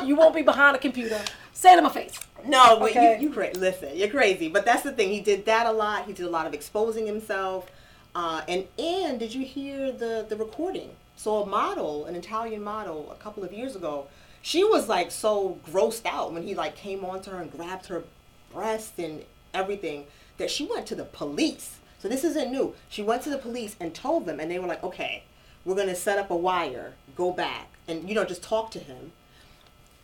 You 0.06 0.16
won't 0.16 0.34
be 0.34 0.42
behind 0.42 0.76
a 0.76 0.80
computer. 0.80 1.20
Say 1.62 1.74
it 1.74 1.78
in 1.78 1.84
my 1.84 1.92
face. 1.92 2.20
No, 2.44 2.80
but 2.80 2.90
Okay. 2.90 3.20
you, 3.20 3.28
you 3.28 3.34
crazy. 3.36 3.60
Listen, 3.60 3.96
you're 3.96 4.08
crazy. 4.10 4.48
But 4.50 4.66
that's 4.66 4.82
the 4.82 4.92
thing. 4.94 5.10
He 5.10 5.20
did 5.22 5.46
that 5.46 5.68
a 5.68 5.72
lot. 5.72 6.06
He 6.08 6.14
did 6.14 6.26
a 6.26 6.30
lot 6.30 6.48
of 6.48 6.56
exposing 6.56 7.06
himself. 7.06 7.70
Uh, 8.16 8.42
and 8.48 8.66
and 8.80 9.20
did 9.20 9.32
you 9.36 9.46
hear 9.46 9.92
the 9.92 10.26
the 10.28 10.36
recording? 10.36 10.90
So 11.16 11.44
a 11.44 11.46
model, 11.46 12.06
an 12.06 12.16
Italian 12.16 12.64
model, 12.64 13.12
a 13.12 13.16
couple 13.24 13.44
of 13.44 13.54
years 13.54 13.76
ago, 13.76 14.08
she 14.42 14.64
was 14.64 14.90
like 14.90 15.12
so 15.12 15.60
grossed 15.72 16.08
out 16.08 16.34
when 16.34 16.42
he 16.42 16.56
like 16.56 16.76
came 16.76 17.06
onto 17.06 17.30
her 17.30 17.40
and 17.40 17.52
grabbed 17.52 17.86
her 17.86 18.06
breast 18.52 18.94
and 18.98 19.24
everything 19.54 20.06
that 20.38 20.50
she 20.50 20.66
went 20.66 20.88
to 20.88 20.96
the 20.96 21.06
police. 21.06 21.78
So 22.00 22.08
this 22.08 22.24
isn't 22.24 22.52
new. 22.52 22.74
She 22.90 23.04
went 23.04 23.22
to 23.22 23.30
the 23.30 23.38
police 23.38 23.76
and 23.80 23.94
told 23.94 24.26
them, 24.26 24.40
and 24.40 24.50
they 24.50 24.58
were 24.58 24.68
like, 24.68 24.84
"Okay, 24.84 25.26
we're 25.64 25.76
gonna 25.76 25.94
set 25.94 26.18
up 26.18 26.32
a 26.32 26.36
wire, 26.36 26.96
go 27.16 27.32
back, 27.32 27.68
and 27.88 28.10
you 28.10 28.16
know 28.16 28.26
just 28.26 28.42
talk 28.42 28.72
to 28.72 28.80
him." 28.80 29.12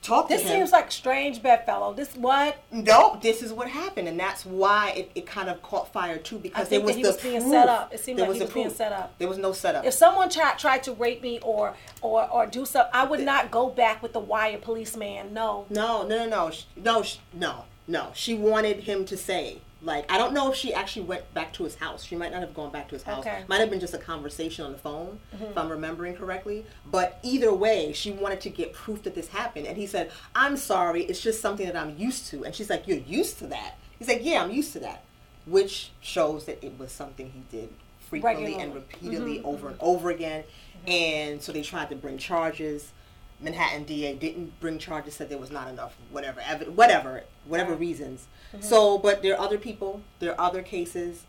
Talk 0.04 0.30
This 0.30 0.46
seems 0.46 0.72
like 0.72 0.90
strange 0.92 1.42
bedfellow. 1.44 1.94
This 1.94 2.16
what? 2.16 2.58
No, 2.72 3.20
this 3.22 3.42
is 3.42 3.52
what 3.52 3.68
happened, 3.68 4.08
and 4.08 4.18
that's 4.18 4.46
why 4.46 4.92
it, 4.92 5.12
it 5.16 5.26
kind 5.26 5.50
of 5.50 5.62
caught 5.62 5.92
fire 5.92 6.18
too 6.18 6.38
because 6.40 6.68
I 6.68 6.70
there 6.70 6.80
think 6.80 6.86
was 6.86 6.96
he 6.96 7.02
the 7.04 7.10
was 7.10 7.18
being 7.18 7.42
proof. 7.42 7.52
set 7.52 7.68
up. 7.68 7.94
It 7.94 8.00
seemed 8.00 8.20
There 8.20 8.26
like 8.28 8.34
he 8.36 8.40
the 8.40 8.46
was 8.46 8.54
being 8.54 8.70
set 8.70 8.94
up. 8.94 9.18
There 9.18 9.28
was 9.28 9.38
no 9.38 9.52
setup. 9.52 9.84
If 9.86 9.94
someone 9.94 10.30
tried 10.30 10.58
tried 10.60 10.84
to 10.84 10.94
rape 10.94 11.22
me 11.22 11.40
or 11.42 11.74
or 12.02 12.30
or 12.30 12.46
do 12.46 12.66
something, 12.66 12.92
I 12.94 13.04
would 13.04 13.20
not 13.22 13.52
go 13.52 13.70
back 13.70 14.02
with 14.02 14.14
the 14.14 14.20
wire 14.20 14.58
policeman. 14.60 15.34
No. 15.34 15.66
no, 15.70 16.08
no, 16.08 16.20
no, 16.20 16.26
no, 16.28 16.52
sh- 16.52 16.64
no, 16.78 17.02
sh- 17.04 17.18
no, 17.34 17.66
no. 17.88 18.12
She 18.14 18.34
wanted 18.34 18.82
him 18.84 19.04
to 19.06 19.18
say. 19.18 19.60
Like 19.88 20.12
I 20.12 20.18
don't 20.18 20.34
know 20.34 20.52
if 20.52 20.58
she 20.58 20.74
actually 20.74 21.06
went 21.06 21.34
back 21.34 21.54
to 21.54 21.64
his 21.64 21.76
house. 21.76 22.04
She 22.04 22.18
might 22.18 22.34
not 22.34 22.42
have 22.42 22.54
gone 22.54 22.72
back 22.72 22.90
to 22.90 22.96
his 22.96 23.04
house. 23.04 23.26
Okay. 23.26 23.46
Might 23.48 23.62
have 23.62 23.70
been 23.70 23.80
just 23.80 23.94
a 23.94 23.98
conversation 23.98 24.66
on 24.66 24.74
the 24.74 24.78
phone, 24.78 25.20
Mm-hmm. 25.34 25.46
if 25.46 25.58
I'm 25.58 25.70
remembering 25.70 26.14
correctly. 26.16 26.66
But 26.86 27.20
either 27.24 27.54
way, 27.54 27.94
she 27.94 28.12
wanted 28.12 28.42
to 28.42 28.50
get 28.50 28.74
proof 28.74 29.04
that 29.04 29.16
this 29.16 29.30
happened. 29.30 29.66
And 29.66 29.78
he 29.78 29.88
said, 29.88 30.12
"I'm 30.36 30.58
sorry. 30.58 31.04
It's 31.06 31.22
just 31.22 31.42
something 31.42 31.66
that 31.66 31.78
I'm 31.78 31.98
used 31.98 32.28
to." 32.32 32.44
And 32.44 32.54
she's 32.54 32.70
like, 32.70 32.86
"You're 32.86 32.98
used 32.98 33.40
to 33.40 33.48
that?" 33.48 33.78
He's 33.98 34.10
like, 34.10 34.20
"Yeah, 34.24 34.44
I'm 34.44 34.52
used 34.52 34.74
to 34.74 34.80
that," 34.80 35.06
which 35.46 35.92
shows 36.02 36.46
that 36.46 36.62
it 36.64 36.78
was 36.78 36.92
something 36.92 37.32
he 37.32 37.58
did 37.58 37.70
frequently 38.10 38.56
and 38.56 38.74
Regularly. 38.76 38.86
repeatedly 38.92 39.38
mm-hmm. 39.38 39.48
over 39.48 39.68
and 39.70 39.78
mm-hmm. 39.78 39.86
over 39.86 40.10
again. 40.10 40.44
Mm-hmm. 40.44 40.92
And 40.92 41.42
so 41.42 41.54
they 41.54 41.62
tried 41.62 41.90
to 41.92 41.96
bring 41.96 42.18
charges. 42.18 42.92
Manhattan 43.40 43.84
DA 43.86 44.16
didn't 44.16 44.60
bring 44.60 44.80
charges, 44.80 45.14
said 45.14 45.30
there 45.30 45.38
was 45.38 45.52
not 45.52 45.68
enough, 45.70 45.96
whatever, 46.12 46.42
evi- 46.42 46.70
whatever, 46.70 47.24
whatever 47.46 47.74
reasons. 47.76 48.28
Mm-hmm. 48.54 48.62
So, 48.62 48.98
but 48.98 49.22
there 49.22 49.36
are 49.36 49.42
other 49.42 49.58
people, 49.58 50.02
there 50.20 50.32
are 50.32 50.48
other 50.48 50.62
cases. 50.62 51.24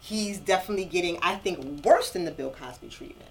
He's 0.00 0.38
definitely 0.38 0.86
getting, 0.86 1.18
I 1.22 1.36
think, 1.36 1.84
worse 1.84 2.10
than 2.10 2.24
the 2.24 2.30
Bill 2.30 2.50
Cosby 2.50 2.88
treatment. 2.88 3.29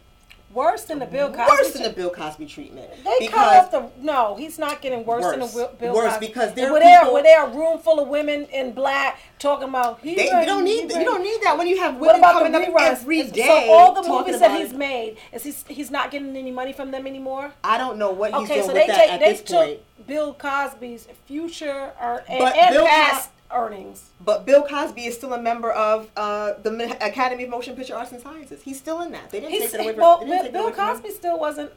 Worse 0.53 0.83
than 0.85 0.97
the 0.97 1.05
Bill 1.05 1.27
Cosby. 1.29 1.49
Worse 1.49 1.71
than 1.73 1.83
the 1.83 1.89
Bill 1.91 2.09
Cosby 2.09 2.45
treatment. 2.47 2.89
They 3.19 3.27
cut 3.27 3.55
off 3.55 3.71
the 3.71 3.89
no. 4.01 4.35
He's 4.35 4.57
not 4.57 4.81
getting 4.81 5.05
worse, 5.05 5.23
than 5.23 5.39
the 5.41 5.45
Worse. 5.45 5.75
Bill 5.79 5.93
Worse, 5.93 6.13
Cosby. 6.13 6.27
because 6.27 6.53
there 6.55 6.73
were 6.73 6.79
there 6.79 7.11
were 7.13 7.21
there 7.21 7.45
a 7.45 7.49
room 7.49 7.77
full 7.77 7.99
of 7.99 8.07
women 8.07 8.45
in 8.45 8.71
black 8.71 9.19
talking 9.37 9.69
about 9.69 9.99
he 10.01 10.15
they, 10.15 10.29
ready, 10.31 10.41
you 10.41 10.45
don't 10.47 10.63
need 10.63 10.91
you 10.91 11.05
don't 11.05 11.21
need 11.23 11.39
that 11.43 11.55
when 11.57 11.67
you 11.67 11.77
have 11.79 11.97
women 11.97 12.21
coming 12.21 12.55
up 12.55 12.63
every 12.81 13.23
day. 13.29 13.45
So 13.67 13.71
all 13.71 13.93
the 14.01 14.09
movies 14.09 14.39
that 14.39 14.59
he's 14.59 14.71
it. 14.73 14.77
made 14.77 15.17
is 15.31 15.43
he's 15.43 15.63
he's 15.67 15.91
not 15.91 16.09
getting 16.09 16.35
any 16.35 16.51
money 16.51 16.73
from 16.73 16.89
them 16.91 17.05
anymore. 17.05 17.51
I 17.63 17.77
don't 17.77 17.97
know 17.99 18.11
what 18.11 18.31
he's 18.33 18.43
Okay, 18.45 18.53
doing 18.55 18.61
so 18.61 18.67
with 18.73 18.75
they 18.75 18.87
that 18.87 18.97
take 18.97 19.11
at 19.11 19.19
they 19.19 19.31
this 19.33 19.41
took 19.43 19.55
point. 19.57 19.79
Bill 20.07 20.33
Cosby's 20.33 21.07
future 21.27 21.91
or, 22.01 22.23
and, 22.27 22.39
But 22.39 22.55
and 22.57 22.73
Bill 22.73 22.87
past 22.87 23.29
earnings. 23.51 24.09
But 24.23 24.45
Bill 24.45 24.63
Cosby 24.63 25.05
is 25.05 25.15
still 25.15 25.33
a 25.33 25.41
member 25.41 25.71
of 25.71 26.09
uh, 26.15 26.53
the 26.61 26.97
Academy 27.05 27.43
of 27.43 27.49
Motion 27.49 27.75
Picture 27.75 27.95
Arts 27.95 28.11
and 28.11 28.21
Sciences. 28.21 28.61
He's 28.63 28.77
still 28.77 29.01
in 29.01 29.11
that. 29.11 29.31
They 29.31 29.39
didn't 29.39 29.53
He's, 29.53 29.71
take 29.71 29.73
it 29.75 29.83
away 29.83 29.93
from. 29.93 30.01
well, 30.01 30.25
Bill, 30.25 30.51
Bill 30.51 30.67
him. 30.67 30.73
Cosby 30.73 31.11
still 31.11 31.39
wasn't. 31.39 31.71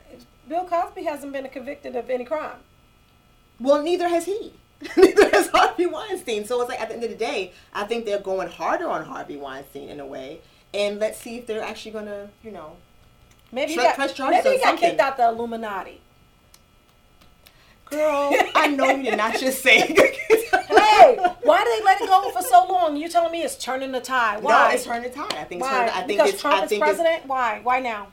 Bill 0.49 0.65
Cosby 0.65 1.05
hasn't 1.05 1.33
been 1.33 1.49
convicted 1.49 1.97
of 1.97 2.11
any 2.11 2.25
crime. 2.25 2.59
Well, 3.61 3.83
neither 3.83 4.09
has 4.09 4.27
he. 4.27 4.55
neither 4.97 5.31
has 5.31 5.49
Harvey 5.49 5.87
Weinstein. 5.87 6.45
So 6.45 6.61
it's 6.61 6.69
like 6.69 6.81
at 6.81 6.89
the 6.89 6.95
end 6.95 7.05
of 7.05 7.11
the 7.11 7.17
day, 7.17 7.53
I 7.73 7.85
think 7.85 8.05
they're 8.05 8.19
going 8.19 8.49
harder 8.49 8.89
on 8.89 9.05
Harvey 9.05 9.37
Weinstein 9.37 9.89
in 9.89 10.01
a 10.01 10.07
way. 10.07 10.41
And 10.75 10.99
let's 10.99 11.19
see 11.19 11.39
if 11.39 11.47
they're 11.47 11.63
actually 11.63 11.93
going 11.93 12.07
to, 12.07 12.31
you 12.43 12.51
know, 12.51 12.77
Maybe 13.53 13.73
he 13.73 13.77
Tre- 13.77 13.85
got, 13.85 13.99
maybe 14.31 14.49
he 14.49 14.59
got 14.59 14.79
kicked 14.79 14.99
out 14.99 15.19
the 15.19 15.29
Illuminati. 15.29 16.01
Girl. 17.93 18.33
I 18.55 18.69
know 18.69 18.91
you 18.91 19.03
did 19.05 19.17
not 19.17 19.39
just 19.39 19.63
say. 19.63 19.79
Hey, 19.81 21.17
why 21.43 21.65
did 21.65 21.79
they 21.81 21.85
let 21.85 22.01
it 22.01 22.09
go 22.09 22.31
for 22.31 22.43
so 22.43 22.67
long? 22.67 22.97
You 22.97 23.09
telling 23.09 23.33
me 23.33 23.43
it's 23.43 23.57
turning 23.57 23.93
the 23.93 24.01
tide? 24.01 24.43
Why? 24.43 24.69
No, 24.69 24.75
it's 24.75 24.85
turning 24.85 25.03
the 25.05 25.11
tide. 25.11 25.33
I 25.35 25.45
think. 25.45 25.61
It's 25.61 25.71
Why? 25.71 25.79
turning, 25.79 25.91
I 25.95 26.03
think 26.07 26.21
because. 26.23 26.41
Trump 26.41 26.61
I 26.61 26.65
is 26.65 26.69
think 26.71 26.83
it's, 26.85 26.89
president. 26.99 27.27
Why? 27.27 27.61
Why 27.63 27.81
now? 27.81 28.09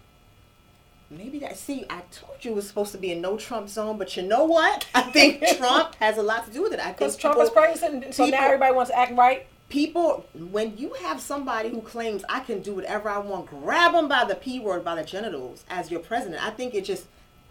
Maybe 1.11 1.39
that. 1.39 1.57
See, 1.57 1.85
I 1.89 2.01
told 2.11 2.37
you 2.43 2.51
it 2.51 2.55
was 2.55 2.67
supposed 2.67 2.91
to 2.91 2.97
be 2.97 3.11
a 3.11 3.15
no 3.19 3.35
Trump 3.37 3.67
zone, 3.69 3.97
but 3.97 4.15
you 4.15 4.23
know 4.23 4.45
what? 4.45 4.85
I 4.93 5.01
think 5.01 5.43
Trump 5.57 5.95
has 5.95 6.17
a 6.17 6.21
lot 6.21 6.45
to 6.45 6.51
do 6.51 6.61
with 6.61 6.73
it. 6.73 6.79
I 6.79 6.85
think 6.85 6.97
Because 6.97 7.17
Trump 7.17 7.35
people- 7.35 7.47
is 7.47 7.49
president, 7.51 8.13
so 8.13 8.25
now 8.27 8.45
everybody 8.45 8.75
wants 8.75 8.91
to 8.91 8.97
act 8.99 9.13
right. 9.17 9.47
people 9.69 10.25
when 10.51 10.77
you 10.77 10.93
have 11.01 11.19
somebody 11.19 11.69
who 11.69 11.81
claims 11.81 12.23
I 12.29 12.41
can 12.41 12.61
do 12.61 12.75
whatever 12.75 13.09
I 13.09 13.17
want, 13.19 13.47
grab 13.47 13.93
them 13.93 14.07
by 14.07 14.23
the 14.25 14.35
p 14.35 14.59
word, 14.59 14.83
by 14.83 14.95
the 14.95 15.03
genitals 15.03 15.63
as 15.69 15.89
your 15.89 15.99
president. 15.99 16.43
I 16.45 16.51
think 16.51 16.75
it 16.75 16.85
just 16.85 17.05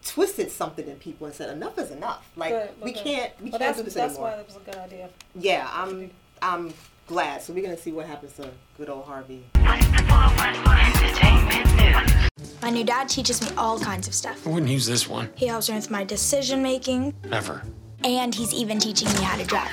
twisted 0.05 0.51
something 0.51 0.87
in 0.87 0.95
people 0.97 1.27
and 1.27 1.35
said 1.35 1.49
enough 1.49 1.77
is 1.77 1.91
enough. 1.91 2.29
Like 2.35 2.51
Good, 2.51 2.69
we 2.81 2.91
okay. 2.91 3.03
can't 3.03 3.31
we 3.41 3.49
Well, 3.49 3.59
can't 3.59 3.77
do 3.77 3.83
this 3.83 3.93
that's 3.93 4.13
anymore. 4.13 4.29
why 4.31 4.37
that 4.37 4.45
was 4.47 4.55
a 4.55 4.59
good 4.59 4.75
idea. 4.75 5.09
Yeah, 5.35 5.69
I'm 5.73 6.11
I'm 6.41 6.73
glad. 7.07 7.41
So 7.41 7.53
we're 7.53 7.63
gonna 7.63 7.77
see 7.77 7.91
what 7.91 8.05
happens 8.07 8.33
to 8.33 8.49
good 8.77 8.89
old 8.89 9.05
Harvey. 9.05 9.43
What's 9.59 9.85
the 9.87 10.03
411 10.07 11.03
Entertainment 11.03 11.75
News? 11.75 12.29
My 12.61 12.69
new 12.69 12.83
dad 12.83 13.07
teaches 13.09 13.41
me 13.41 13.55
all 13.57 13.79
kinds 13.79 14.07
of 14.07 14.13
stuff. 14.13 14.45
I 14.45 14.49
wouldn't 14.49 14.71
use 14.71 14.85
this 14.85 15.07
one. 15.07 15.29
He 15.35 15.47
helps 15.47 15.69
me 15.69 15.75
with 15.75 15.89
my 15.89 16.03
decision 16.03 16.61
making, 16.61 17.13
Ever. 17.31 17.63
and 18.03 18.33
he's 18.35 18.53
even 18.53 18.79
teaching 18.79 19.07
me 19.13 19.21
how 19.21 19.37
to 19.37 19.45
drive. 19.45 19.69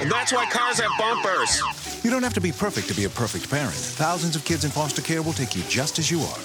And 0.00 0.10
that's 0.10 0.32
why 0.32 0.44
cars 0.46 0.80
have 0.80 0.90
bumpers. 0.98 1.60
You 2.04 2.10
don't 2.10 2.22
have 2.24 2.34
to 2.34 2.40
be 2.40 2.50
perfect 2.52 2.88
to 2.88 2.94
be 2.94 3.04
a 3.04 3.08
perfect 3.08 3.48
parent. 3.48 3.72
Thousands 3.74 4.34
of 4.36 4.44
kids 4.44 4.64
in 4.64 4.70
foster 4.72 5.02
care 5.02 5.22
will 5.22 5.32
take 5.32 5.54
you 5.54 5.62
just 5.68 5.98
as 6.00 6.10
you 6.10 6.20
are. 6.20 6.38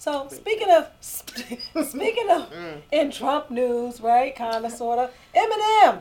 So 0.00 0.28
speaking 0.30 0.70
of 0.70 0.88
speaking 1.02 2.30
of 2.30 2.50
in 2.90 3.10
Trump 3.10 3.50
news, 3.50 4.00
right? 4.00 4.34
Kind 4.34 4.64
of, 4.64 4.72
sort 4.72 4.98
of. 4.98 5.12
Eminem 5.36 6.00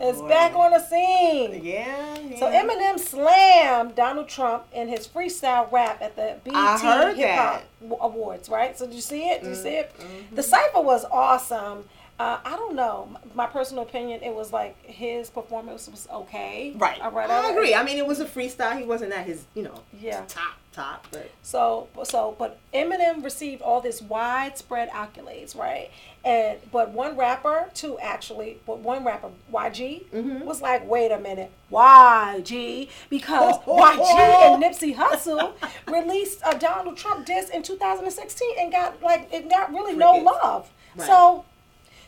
is 0.00 0.16
Boy. 0.16 0.28
back 0.28 0.56
on 0.56 0.72
the 0.72 0.80
scene. 0.80 1.64
Yeah, 1.64 2.18
yeah. 2.18 2.38
So 2.40 2.46
Eminem 2.46 2.98
slammed 2.98 3.94
Donald 3.94 4.28
Trump 4.28 4.64
in 4.72 4.88
his 4.88 5.06
freestyle 5.06 5.70
rap 5.70 6.02
at 6.02 6.16
the 6.16 6.38
BET 6.42 7.16
Hip 7.16 7.38
Hop 7.38 7.62
Awards, 8.00 8.48
right? 8.48 8.76
So 8.76 8.86
did 8.86 8.96
you 8.96 9.00
see 9.00 9.28
it? 9.28 9.44
Did 9.44 9.50
you 9.50 9.54
see 9.54 9.76
it? 9.76 9.94
Mm-hmm. 9.96 10.34
The 10.34 10.42
cipher 10.42 10.80
was 10.80 11.04
awesome. 11.04 11.84
Uh, 12.20 12.38
I 12.44 12.50
don't 12.56 12.74
know. 12.74 13.08
My 13.34 13.46
personal 13.46 13.82
opinion, 13.82 14.22
it 14.22 14.34
was 14.34 14.52
like 14.52 14.76
his 14.84 15.30
performance 15.30 15.88
was 15.88 16.06
okay. 16.12 16.74
Right. 16.76 17.00
I, 17.02 17.08
read- 17.08 17.30
I 17.30 17.50
agree. 17.50 17.74
I 17.74 17.82
mean, 17.82 17.96
it 17.96 18.06
was 18.06 18.20
a 18.20 18.26
freestyle. 18.26 18.76
He 18.78 18.84
wasn't 18.84 19.12
at 19.14 19.24
his, 19.24 19.44
you 19.54 19.62
know, 19.62 19.82
Yeah. 19.98 20.24
top 20.28 20.52
top, 20.72 21.06
but 21.10 21.30
So, 21.42 21.88
so, 22.04 22.36
but 22.38 22.58
Eminem 22.74 23.24
received 23.24 23.60
all 23.62 23.80
this 23.80 24.02
widespread 24.02 24.90
accolades, 24.90 25.56
right? 25.58 25.90
And 26.22 26.58
but 26.70 26.90
one 26.90 27.16
rapper, 27.16 27.70
too, 27.74 27.98
actually, 28.00 28.58
but 28.66 28.80
one 28.80 29.02
rapper, 29.02 29.30
YG, 29.50 30.04
Mm-hmm. 30.10 30.44
was 30.44 30.60
like, 30.60 30.86
wait 30.88 31.10
a 31.12 31.18
minute, 31.18 31.50
YG, 31.72 32.88
because 33.08 33.56
YG 33.66 34.14
and 34.14 34.62
Nipsey 34.62 34.94
Hussle 34.94 35.54
released 35.90 36.40
a 36.46 36.56
Donald 36.58 36.96
Trump 36.98 37.24
diss 37.26 37.48
in 37.48 37.62
2016 37.62 38.48
and 38.58 38.70
got 38.70 39.02
like 39.02 39.32
it 39.32 39.48
got 39.48 39.72
really 39.72 39.96
no 39.96 40.12
love. 40.16 40.70
Right. 40.96 41.06
So. 41.06 41.44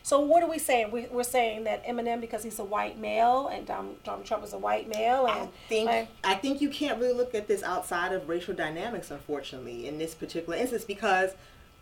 So 0.05 0.19
what 0.19 0.43
are 0.43 0.49
we 0.49 0.59
saying? 0.59 0.91
We, 0.91 1.07
we're 1.09 1.23
saying 1.23 1.63
that 1.63 1.85
Eminem, 1.85 2.19
because 2.19 2.43
he's 2.43 2.59
a 2.59 2.63
white 2.63 2.99
male, 2.99 3.47
and 3.47 3.65
Donald, 3.65 4.03
Donald 4.03 4.25
Trump 4.25 4.43
is 4.43 4.51
a 4.51 4.57
white 4.57 4.89
male, 4.89 5.25
and 5.27 5.47
I 5.47 5.49
think 5.69 5.85
like, 5.87 6.07
I 6.25 6.35
think 6.35 6.61
you 6.61 6.69
can't 6.69 6.99
really 6.99 7.13
look 7.13 7.33
at 7.33 7.47
this 7.47 7.63
outside 7.63 8.11
of 8.11 8.27
racial 8.27 8.53
dynamics, 8.53 9.11
unfortunately, 9.11 9.87
in 9.87 9.97
this 9.97 10.13
particular 10.13 10.57
instance, 10.57 10.83
because 10.83 11.31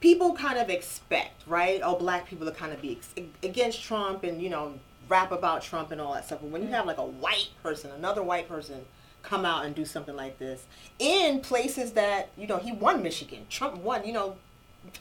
people 0.02 0.36
kind 0.36 0.60
of 0.60 0.70
expect, 0.70 1.42
right? 1.48 1.82
Oh, 1.84 1.96
black 1.96 2.28
people 2.28 2.46
to 2.46 2.52
kind 2.52 2.72
of 2.72 2.80
be 2.80 2.98
ex- 2.98 3.30
against 3.42 3.82
Trump 3.82 4.24
and 4.24 4.40
you 4.40 4.50
know 4.50 4.74
rap 5.10 5.32
about 5.32 5.64
Trump 5.64 5.92
and 5.92 6.00
all 6.00 6.14
that 6.14 6.26
stuff. 6.26 6.40
But 6.42 6.52
when 6.52 6.62
you 6.62 6.68
mm-hmm. 6.68 6.76
have 6.76 6.86
like 6.86 7.00
a 7.00 7.06
white 7.06 7.50
person, 7.64 7.92
another 7.92 8.22
white 8.22 8.48
person, 8.48 8.86
come 9.24 9.46
out 9.46 9.66
and 9.66 9.74
do 9.74 9.86
something 9.86 10.16
like 10.16 10.38
this 10.38 10.66
in 11.00 11.40
places 11.40 11.94
that 11.94 12.30
you 12.38 12.46
know 12.46 12.58
he 12.58 12.72
won 12.72 13.02
Michigan, 13.02 13.46
Trump 13.50 13.78
won, 13.78 14.06
you 14.06 14.14
know. 14.14 14.36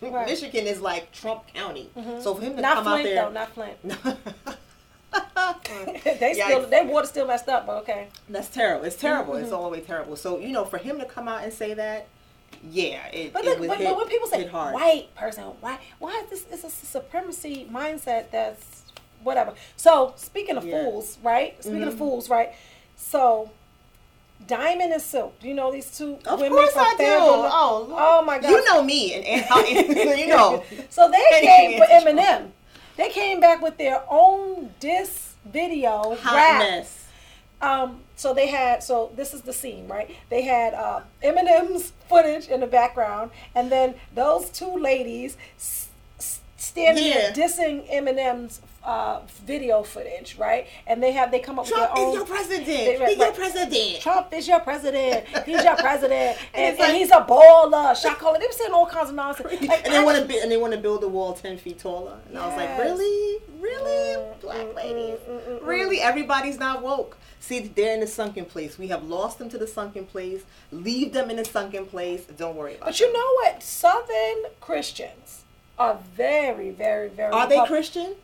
Right. 0.03 0.27
Michigan 0.27 0.67
is 0.67 0.81
like 0.81 1.13
Trump 1.13 1.47
County, 1.53 1.91
so 2.21 2.35
for 2.35 2.43
him 2.43 2.57
to 2.57 2.63
not 2.63 2.75
come 2.77 2.85
Flint 2.85 3.01
out 3.01 3.05
there, 3.05 3.31
not 3.31 3.55
Flint 3.55 3.77
though, 3.83 3.89
not 3.89 4.25
Flint. 4.25 4.59
they 6.05 6.35
Yikes. 6.35 6.45
still 6.45 6.67
their 6.69 6.85
water 6.85 7.07
still 7.07 7.27
messed 7.27 7.49
up, 7.49 7.67
but 7.67 7.79
okay. 7.79 8.09
That's 8.29 8.49
terrible. 8.49 8.85
It's 8.85 8.97
terrible. 8.97 9.35
Mm-hmm. 9.35 9.45
It's 9.45 9.53
all 9.53 9.65
the 9.65 9.71
way 9.71 9.81
terrible. 9.81 10.17
So 10.17 10.39
you 10.39 10.53
know, 10.53 10.65
for 10.65 10.79
him 10.79 10.99
to 10.99 11.05
come 11.05 11.29
out 11.29 11.43
and 11.43 11.53
say 11.53 11.75
that, 11.75 12.07
yeah, 12.63 13.07
it, 13.09 13.33
But, 13.33 13.45
it 13.45 13.49
look, 13.49 13.59
was 13.61 13.69
but, 13.69 13.79
hit, 13.79 13.89
but 13.89 13.97
when 13.97 14.07
people 14.09 14.29
say 14.29 14.49
white 14.49 15.15
person, 15.15 15.45
why 15.61 15.79
why 15.99 16.23
is 16.25 16.31
this 16.31 16.47
it's 16.65 16.65
a 16.65 16.87
supremacy 16.87 17.69
mindset 17.73 18.31
that's 18.31 18.85
whatever. 19.23 19.55
So 19.77 20.13
speaking 20.17 20.57
of 20.57 20.65
Yeah. 20.65 20.75
Mm-hmm. 20.75 20.91
fools, 20.91 21.19
right? 21.23 21.63
Speaking 21.63 21.85
of 21.85 21.97
fools, 21.99 22.29
right? 22.31 22.53
So 22.97 23.51
Diamond 24.51 24.93
and 24.93 25.01
Silk, 25.01 25.39
do 25.39 25.47
you 25.47 25.55
know 25.55 25.71
these 25.71 25.97
two 25.97 26.19
Of 26.27 26.41
women 26.41 26.59
course 26.59 26.73
I 26.77 26.95
do. 26.99 27.05
Oh, 27.07 27.95
oh 27.97 28.25
my 28.25 28.41
god. 28.41 28.51
You 28.51 28.65
know 28.65 28.83
me, 28.83 29.15
and, 29.15 29.25
and 29.25 29.45
how 29.45 29.61
you 29.65 30.27
know. 30.27 30.65
So 30.89 31.09
they 31.09 31.25
came 31.41 31.79
for. 31.79 31.87
Eminem. 31.87 32.51
They 32.97 33.11
came 33.11 33.39
back 33.39 33.63
with 33.63 33.79
their 33.79 34.03
own 34.11 34.75
diss 34.81 35.35
video 35.45 36.17
Hot 36.17 36.35
rap. 36.35 36.59
mess. 36.59 37.07
Um, 37.63 38.01
so 38.17 38.35
they 38.35 38.49
had 38.49 38.83
so 38.83 39.13
this 39.15 39.33
is 39.33 39.43
the 39.43 39.53
scene, 39.53 39.87
right? 39.87 40.11
They 40.31 40.43
had 40.43 40.75
uh, 40.75 41.01
Eminem's 41.23 41.93
footage 42.09 42.49
in 42.49 42.59
the 42.61 42.67
background, 42.67 43.31
and 43.55 43.71
then 43.71 43.95
those 44.15 44.51
two 44.51 44.77
ladies 44.77 45.37
standing 46.71 47.05
Yeah. 47.07 47.31
there 47.31 47.49
dissing 47.49 47.77
Eminem's 47.93 48.61
uh, 48.83 49.21
video 49.45 49.83
footage, 49.83 50.37
right? 50.39 50.67
And 50.87 51.03
they 51.03 51.13
have 51.13 51.31
they 51.31 51.41
come 51.41 51.59
up 51.59 51.67
Trump 51.67 51.83
with 51.91 51.97
their 51.97 52.05
own. 52.07 52.09
is 52.11 52.15
your 52.15 52.25
president. 52.25 52.67
They- 52.67 52.91
He's 52.93 53.01
right, 53.01 53.17
your 53.19 53.33
president. 53.33 54.01
Trump 54.01 54.33
is 54.33 54.49
your 54.49 54.61
president. 54.61 55.27
He's 55.45 55.63
your 55.63 55.77
president, 55.77 56.39
and, 56.55 56.65
and 56.71 56.79
like- 56.79 56.95
he's 56.95 57.11
a 57.11 57.21
baller. 57.33 57.95
Shot 58.01 58.19
caller. 58.19 58.39
They 58.39 58.47
were 58.47 58.53
saying 58.53 58.73
all 58.73 58.87
kinds 58.87 59.11
of 59.11 59.17
nonsense. 59.17 59.61
Like, 59.61 59.85
and 59.85 59.93
they 59.95 60.03
want 60.03 60.17
to 60.29 60.39
and 60.43 60.51
they 60.51 60.57
want 60.57 60.73
to 60.73 60.79
build 60.79 61.05
a 61.05 61.09
wall 61.09 61.35
ten 61.35 61.59
feet 61.59 61.79
taller. 61.79 62.17
And 62.29 62.39
I 62.39 62.47
was 62.47 62.57
like, 62.57 62.69
Yes. 62.71 62.81
really, 62.81 63.39
really, 63.61 63.91
mm, 64.17 64.33
mm, 64.37 64.41
black 64.41 64.67
mm, 64.67 64.75
ladies, 64.77 65.19
really? 65.63 66.01
Everybody's 66.01 66.59
not 66.59 66.83
woke. 66.83 67.19
See, 67.43 67.61
they're 67.61 67.95
in 67.95 68.01
the 68.01 68.07
sunken 68.07 68.45
place. 68.45 68.79
We 68.79 68.89
have 68.89 69.05
lost 69.05 69.39
them 69.39 69.49
to 69.51 69.59
the 69.59 69.67
sunken 69.67 70.05
place. 70.07 70.43
Leave 70.73 71.13
them 71.13 71.31
in 71.31 71.37
the 71.37 71.45
sunken 71.45 71.85
place. 71.87 72.25
Don't 72.37 72.55
worry 72.57 72.77
about. 72.77 72.89
It. 72.89 72.93
But 72.93 73.01
you 73.01 73.13
know 73.13 73.33
what? 73.43 73.63
Southern 73.63 74.45
Christians 74.61 75.45
are 75.81 75.99
very, 76.15 76.71
very, 76.71 77.09
very. 77.09 77.33
Are 77.33 77.49
they 77.49 77.65
Christian? 77.67 78.15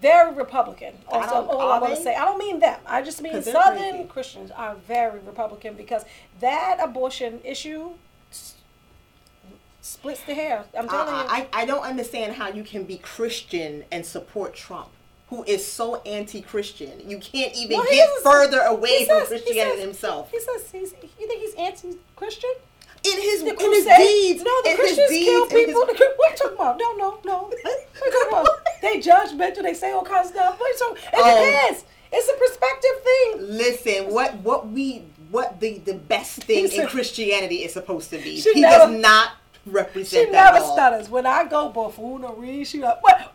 Very 0.00 0.32
Republican. 0.34 0.94
I 1.12 1.18
Also, 1.18 1.34
don't- 1.34 1.48
all 1.50 1.70
I 1.72 1.78
want 1.78 1.94
to 1.94 2.02
say. 2.02 2.14
I 2.14 2.24
don't 2.24 2.38
mean 2.38 2.58
them. 2.58 2.80
I 2.86 3.02
just 3.02 3.20
mean 3.22 3.42
Southern. 3.42 4.08
Christians 4.08 4.50
are 4.50 4.74
very 4.74 5.20
Republican 5.20 5.74
because 5.74 6.04
that 6.40 6.78
abortion 6.80 7.40
issue 7.44 7.90
splits 9.80 10.22
the 10.22 10.34
hair. 10.34 10.64
I'm 10.76 10.88
telling 10.88 11.14
you. 11.14 11.20
I, 11.30 11.48
I, 11.52 11.62
I 11.62 11.64
don't 11.66 11.82
understand 11.84 12.34
how 12.34 12.48
you 12.48 12.62
can 12.64 12.84
be 12.84 12.96
Christian 12.98 13.84
and 13.92 14.04
support 14.04 14.54
Trump, 14.54 14.88
who 15.28 15.44
is 15.44 15.64
so 15.66 16.00
anti-Christian. 16.02 17.08
You 17.08 17.18
can't 17.18 17.54
even 17.54 17.76
Well, 17.78 17.86
get 17.90 18.08
further 18.22 18.60
away 18.60 19.00
he 19.00 19.04
from 19.06 19.20
says- 19.20 19.28
he 19.30 19.38
Christianity 19.40 19.76
says- 19.76 19.84
himself. 19.84 20.30
He 20.30 20.40
says 20.40 20.70
he's. 20.72 20.94
You 21.20 21.26
think 21.28 21.40
he's 21.42 21.54
anti-Christian? 21.54 22.50
In 23.04 23.20
his 23.20 23.42
The 23.42 23.50
in 23.50 23.72
his 23.72 23.84
deeds, 23.84 24.42
No, 24.42 24.50
the 24.64 24.74
Christians 24.76 25.10
deeds, 25.10 25.26
kill 25.26 25.44
in 25.44 25.50
his- 25.50 25.66
people. 25.66 25.80
What 25.86 25.90
are 25.90 26.30
you 26.30 26.36
talking 26.36 26.54
about? 26.54 26.78
No, 26.78 26.92
no, 26.96 27.18
no. 27.24 27.38
What 27.50 27.58
you 27.62 28.12
talking 28.12 28.28
about? 28.28 28.48
They. 28.82 29.00
They 29.62 29.74
say 29.74 29.92
all 29.92 30.02
kinds 30.04 30.28
of 30.28 30.34
stuff. 30.34 30.58
What 30.58 30.80
you? 30.80 30.96
It 30.96 31.08
Oh. 31.14 31.44
depends. 31.44 31.84
It's 32.12 32.28
a 32.28 32.36
perspective 32.36 33.02
thing. 33.02 33.56
Listen, 33.58 34.14
what 34.14 34.34
what 34.36 34.68
we 34.68 35.04
what 35.30 35.60
the 35.60 35.78
the 35.78 35.94
best 35.94 36.44
thing 36.44 36.70
in 36.70 36.86
Christianity 36.88 37.56
is 37.64 37.72
supposed 37.72 38.10
to 38.10 38.18
be. 38.18 38.40
She 38.40 38.52
He 38.54 38.60
never- 38.60 38.92
does 38.92 39.00
not 39.02 39.30
She 39.64 39.70
represent 39.70 40.32
that 40.32 40.54
never 40.54 40.64
stutters. 40.64 41.08
When 41.10 41.26
I 41.26 41.44
go 41.44 41.68
buffoon 41.70 42.24
or 42.24 42.34
read, 42.34 42.66
she 42.66 42.80
like, 42.80 43.02
what, 43.02 43.32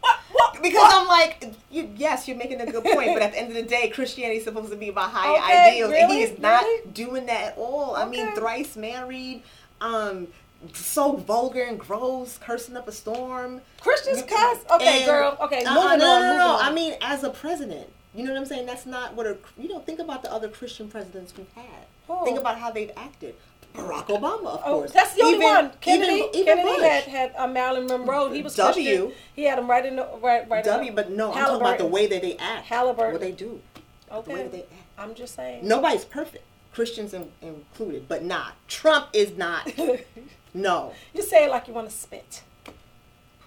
Because 0.62 0.74
what? 0.74 0.96
I'm 0.96 1.08
like, 1.08 1.54
you, 1.72 1.90
yes, 1.96 2.28
you're 2.28 2.38
making 2.38 2.60
a 2.62 2.66
good 2.66 2.84
point, 2.84 3.12
but 3.14 3.22
at 3.22 3.32
the 3.32 3.40
end 3.40 3.48
of 3.50 3.54
the 3.56 3.64
day, 3.64 3.90
Christianity 3.90 4.38
is 4.40 4.44
supposed 4.44 4.70
to 4.72 4.76
be 4.76 4.90
about 4.90 5.10
higher 5.12 5.38
Okay, 5.42 5.70
ideals, 5.72 5.94
and 5.98 6.12
he 6.12 6.22
is 6.24 6.40
not 6.40 6.64
Really? 6.64 6.88
doing 6.92 7.26
that 7.28 7.54
at 7.54 7.58
all. 7.58 7.96
I 7.96 8.06
mean, 8.06 8.34
thrice 8.36 8.76
married, 8.76 9.42
um, 9.82 10.28
so 10.74 11.14
vulgar 11.16 11.64
and 11.64 11.80
gross, 11.80 12.38
cursing 12.38 12.76
up 12.76 12.88
a 12.88 12.92
storm. 12.92 13.62
Christians 13.80 14.24
cuss? 14.24 14.58
Okay, 14.72 14.98
And- 15.00 15.06
girl. 15.06 15.38
Okay, 15.42 15.64
Uh-uh, 15.64 15.74
moving 15.74 16.00
no, 16.00 16.06
on. 16.12 16.22
no, 16.22 16.32
no, 16.34 16.38
no. 16.38 16.58
I 16.60 16.72
mean, 16.74 16.96
as 17.02 17.24
a 17.24 17.30
president, 17.30 17.90
you 18.16 18.24
know 18.26 18.32
what 18.34 18.40
I'm 18.40 18.46
saying? 18.46 18.66
That's 18.66 18.86
not 18.86 19.14
what 19.16 19.26
a. 19.28 19.38
You 19.58 19.68
know, 19.70 19.80
think 19.80 20.00
about 20.00 20.22
the 20.24 20.32
other 20.34 20.48
Christian 20.50 20.88
presidents 20.90 21.34
we've 21.38 21.52
had. 21.54 21.86
Who? 22.08 22.24
Think 22.26 22.40
about 22.40 22.58
how 22.58 22.72
they've 22.72 22.92
acted. 22.98 23.36
Barack 23.76 24.08
Obama, 24.08 24.48
of 24.48 24.62
Oh, 24.66 24.80
course. 24.80 24.92
that's 24.92 25.14
the 25.14 25.22
only 25.22 25.36
Even- 25.36 25.48
one. 25.48 25.72
Kennedy, 25.80 26.12
even, 26.14 26.30
even 26.34 26.46
Kennedy 26.58 26.76
Bush. 26.78 26.82
had 26.90 27.04
had 27.04 27.34
uh, 27.38 27.48
Marilyn 27.48 27.86
Monroe. 27.86 28.32
He 28.32 28.42
was 28.42 28.56
W. 28.56 28.74
Christian. 28.74 29.12
He 29.36 29.44
had 29.44 29.60
him 29.60 29.70
right 29.70 29.86
in 29.86 29.96
the 29.98 30.08
right 30.22 30.50
right. 30.50 30.64
W, 30.66 30.92
but 30.92 31.12
no, 31.12 31.32
I'm 31.32 31.38
talking 31.38 31.56
about 31.62 31.78
the 31.78 31.84
Halliburton. 31.84 31.92
way 31.92 32.08
that 32.08 32.22
they 32.24 32.36
act. 32.38 32.66
Halliburton. 32.66 33.12
What 33.14 33.22
they 33.22 33.32
do. 33.32 33.62
The 34.10 34.14
way 34.14 34.20
Okay, 34.20 34.34
that 34.44 34.52
they 34.52 34.62
act. 34.62 34.74
I'm 34.98 35.14
just 35.14 35.36
saying. 35.36 35.68
Nobody's 35.68 36.04
perfect, 36.04 36.44
Christians 36.74 37.14
in, 37.14 37.30
included, 37.44 38.08
but 38.08 38.24
not. 38.24 38.56
Trump 38.68 39.10
is 39.14 39.38
not. 39.38 39.72
no. 40.56 40.94
You 41.14 41.22
say 41.22 41.46
it 41.46 41.52
like 41.52 41.68
you 41.68 41.74
want 41.76 41.90
to 41.92 41.96
spit. 41.96 42.42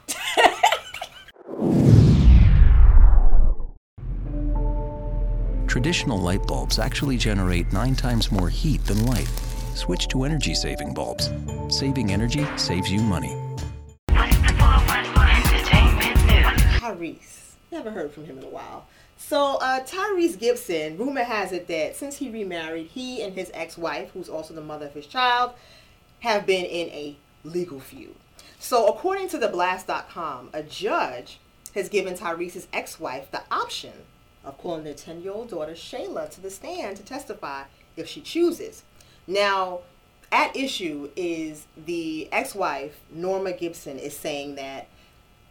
Traditional 5.72 6.18
light 6.18 6.46
bulbs 6.46 6.78
actually 6.78 7.16
generate 7.16 7.72
nine 7.72 7.94
times 7.94 8.30
more 8.30 8.50
heat 8.50 8.85
than 8.85 9.06
light. 9.06 9.26
Switch 9.74 10.06
to 10.08 10.24
energy 10.24 10.54
saving 10.54 10.92
bulbs. 10.92 11.30
Saving 11.70 12.12
energy 12.12 12.46
saves 12.58 12.92
you 12.92 13.00
money. 13.00 13.35
What's 14.11 14.37
the 14.37 14.52
411 14.58 15.46
Entertainment 15.46 16.26
News? 16.26 16.78
Tyrese. 16.78 17.52
Never 17.70 17.90
heard 17.90 18.12
from 18.12 18.26
him 18.26 18.37
in 18.37 18.44
a 18.44 18.48
while. 18.48 18.85
So, 19.16 19.56
uh, 19.62 19.82
Tyrese 19.82 20.38
Gibson, 20.38 20.98
rumor 20.98 21.24
has 21.24 21.52
it 21.52 21.68
that 21.68 21.96
since 21.96 22.18
he 22.18 22.28
remarried, 22.28 22.88
he 22.88 23.22
and 23.22 23.32
his 23.32 23.50
ex 23.54 23.78
wife, 23.78 24.11
who's 24.12 24.28
also 24.28 24.52
the 24.52 24.61
mother 24.61 24.88
of 24.88 24.92
his 24.92 25.06
child, 25.06 25.52
have 26.20 26.44
been 26.44 26.66
in 26.66 26.88
a 26.88 27.16
legal 27.44 27.80
feud. 27.80 28.14
So, 28.58 28.88
according 28.88 29.30
to 29.30 29.38
the 29.38 29.48
blast.com, 29.48 30.50
a 30.52 30.62
judge 30.62 31.38
has 31.74 31.88
given 31.88 32.12
Tyrese's 32.12 32.68
ex 32.74 33.00
wife 33.00 33.30
the 33.30 33.44
option 33.50 33.92
of 34.44 34.59
calling 34.59 34.85
their 34.85 34.94
10 34.94 35.22
year 35.22 35.33
old 35.33 35.50
daughter 35.50 35.72
Shayla 35.72 36.31
to 36.31 36.40
the 36.40 36.50
stand 36.50 36.96
to 36.96 37.02
testify 37.02 37.64
if 37.96 38.09
she 38.09 38.20
chooses. 38.20 38.83
Now, 39.26 39.81
at 40.31 40.57
issue 40.57 41.11
is 41.14 41.66
the 41.76 42.28
ex 42.33 42.55
wife, 42.55 43.00
Norma 43.11 43.52
Gibson, 43.52 43.98
is 43.98 44.16
saying 44.16 44.55
that 44.57 44.87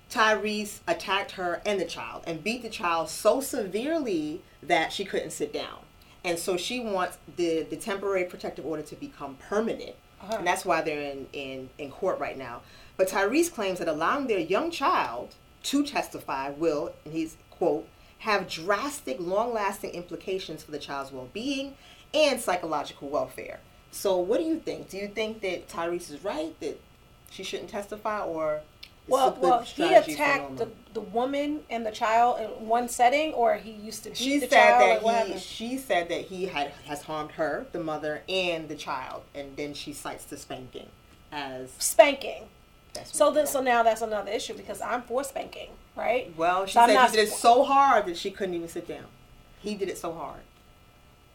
Tyrese 0.09 0.79
attacked 0.87 1.31
her 1.31 1.61
and 1.65 1.79
the 1.79 1.85
child 1.85 2.23
and 2.27 2.43
beat 2.43 2.63
the 2.63 2.69
child 2.69 3.09
so 3.09 3.39
severely 3.39 4.41
that 4.61 4.91
she 4.91 5.05
couldn't 5.05 5.31
sit 5.31 5.53
down. 5.53 5.79
And 6.23 6.37
so 6.37 6.57
she 6.57 6.79
wants 6.79 7.17
the, 7.37 7.63
the 7.63 7.77
temporary 7.77 8.25
protective 8.25 8.65
order 8.65 8.83
to 8.83 8.95
become 8.95 9.35
permanent. 9.35 9.95
Uh-huh. 10.21 10.37
And 10.37 10.45
that's 10.45 10.65
why 10.65 10.81
they're 10.81 11.11
in, 11.11 11.27
in, 11.33 11.69
in 11.77 11.89
court 11.89 12.19
right 12.19 12.37
now. 12.37 12.61
But 12.97 13.07
Tyrese 13.07 13.51
claims 13.51 13.79
that 13.79 13.87
allowing 13.87 14.27
their 14.27 14.39
young 14.39 14.69
child 14.69 15.35
to 15.63 15.83
testify 15.83 16.49
will, 16.49 16.93
and 17.05 17.13
he's, 17.13 17.37
quote, 17.49 17.87
have 18.21 18.47
drastic, 18.47 19.17
long 19.19 19.53
lasting 19.53 19.91
implications 19.91 20.63
for 20.63 20.71
the 20.71 20.79
child's 20.79 21.11
well 21.11 21.29
being 21.33 21.75
and 22.13 22.39
psychological 22.39 23.09
welfare. 23.09 23.59
So, 23.91 24.17
what 24.17 24.39
do 24.39 24.45
you 24.45 24.59
think? 24.59 24.89
Do 24.89 24.97
you 24.97 25.07
think 25.09 25.41
that 25.41 25.67
Tyrese 25.67 26.11
is 26.11 26.23
right, 26.23 26.57
that 26.61 26.79
she 27.29 27.43
shouldn't 27.43 27.69
testify, 27.69 28.19
or 28.21 28.61
Well, 29.07 29.37
well, 29.41 29.61
he 29.61 29.93
attacked 29.93 30.57
the, 30.57 30.69
the 30.93 31.01
woman 31.01 31.61
and 31.69 31.85
the 31.85 31.91
child 31.91 32.39
in 32.39 32.67
one 32.67 32.87
setting, 32.87 33.33
or 33.33 33.55
he 33.55 33.71
used 33.71 34.03
to 34.03 34.09
beat 34.09 34.17
She 34.17 34.39
the 34.39 34.47
said 34.47 34.79
child. 34.79 35.03
that 35.05 35.27
he. 35.27 35.39
She 35.39 35.77
said 35.77 36.07
that 36.09 36.21
he 36.21 36.45
had 36.45 36.71
has 36.85 37.01
harmed 37.03 37.31
her, 37.31 37.65
the 37.71 37.79
mother, 37.79 38.21
and 38.29 38.69
the 38.69 38.75
child, 38.75 39.23
and 39.35 39.55
then 39.57 39.73
she 39.73 39.93
cites 39.93 40.25
the 40.25 40.37
spanking 40.37 40.87
as. 41.31 41.71
spanking. 41.79 42.43
So 43.05 43.31
then, 43.31 43.47
so 43.47 43.61
now 43.61 43.83
that's 43.83 44.01
another 44.01 44.31
issue 44.31 44.53
because 44.53 44.81
I'm 44.81 45.01
for 45.03 45.23
spanking, 45.23 45.69
right? 45.95 46.33
Well, 46.37 46.65
she 46.65 46.73
So 46.73 46.85
said 46.87 46.93
not 46.93 47.11
he 47.11 47.17
did 47.17 47.27
it 47.27 47.31
so 47.31 47.63
hard 47.63 48.05
that 48.05 48.17
she 48.17 48.31
couldn't 48.31 48.55
even 48.55 48.67
sit 48.67 48.87
down. 48.87 49.05
He 49.59 49.75
did 49.75 49.89
it 49.89 49.97
so 49.97 50.13
hard. 50.13 50.41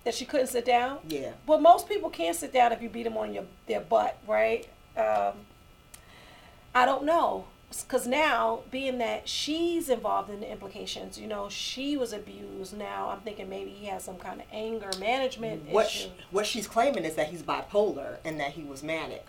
that 0.05 0.15
she 0.15 0.25
couldn't 0.25 0.47
sit 0.49 0.65
down. 0.65 0.99
Yeah. 1.09 1.33
Well, 1.47 1.61
most 1.61 1.89
people 1.89 2.11
can't 2.11 2.37
sit 2.37 2.53
down 2.53 2.73
if 2.73 2.81
you 2.81 2.89
beat 2.89 3.03
them 3.05 3.17
on 3.17 3.35
your 3.35 3.45
their 3.67 3.81
butt, 3.81 4.19
right? 4.27 4.67
Um, 4.97 5.33
I 6.75 6.85
don't 6.85 7.05
know, 7.05 7.47
because 7.71 8.07
now 8.07 8.61
being 8.71 8.99
that 8.99 9.29
she's 9.29 9.89
involved 9.89 10.31
in 10.31 10.41
the 10.41 10.51
implications, 10.51 11.19
you 11.19 11.27
know, 11.27 11.49
she 11.49 11.97
was 11.97 12.13
abused. 12.13 12.77
Now 12.77 13.09
I'm 13.11 13.21
thinking 13.21 13.49
maybe 13.49 13.71
he 13.71 13.87
has 13.87 14.05
some 14.05 14.17
kind 14.17 14.41
of 14.41 14.47
anger 14.53 14.91
management 15.01 15.69
What 15.71 15.87
issue. 15.87 16.09
sh- 16.09 16.23
what 16.31 16.47
she's 16.47 16.67
claiming 16.67 17.05
is 17.05 17.15
that 17.17 17.29
he's 17.29 17.43
bipolar 17.43 18.19
and 18.25 18.39
that 18.41 18.53
he 18.53 18.63
was 18.63 18.83
manic 18.83 19.27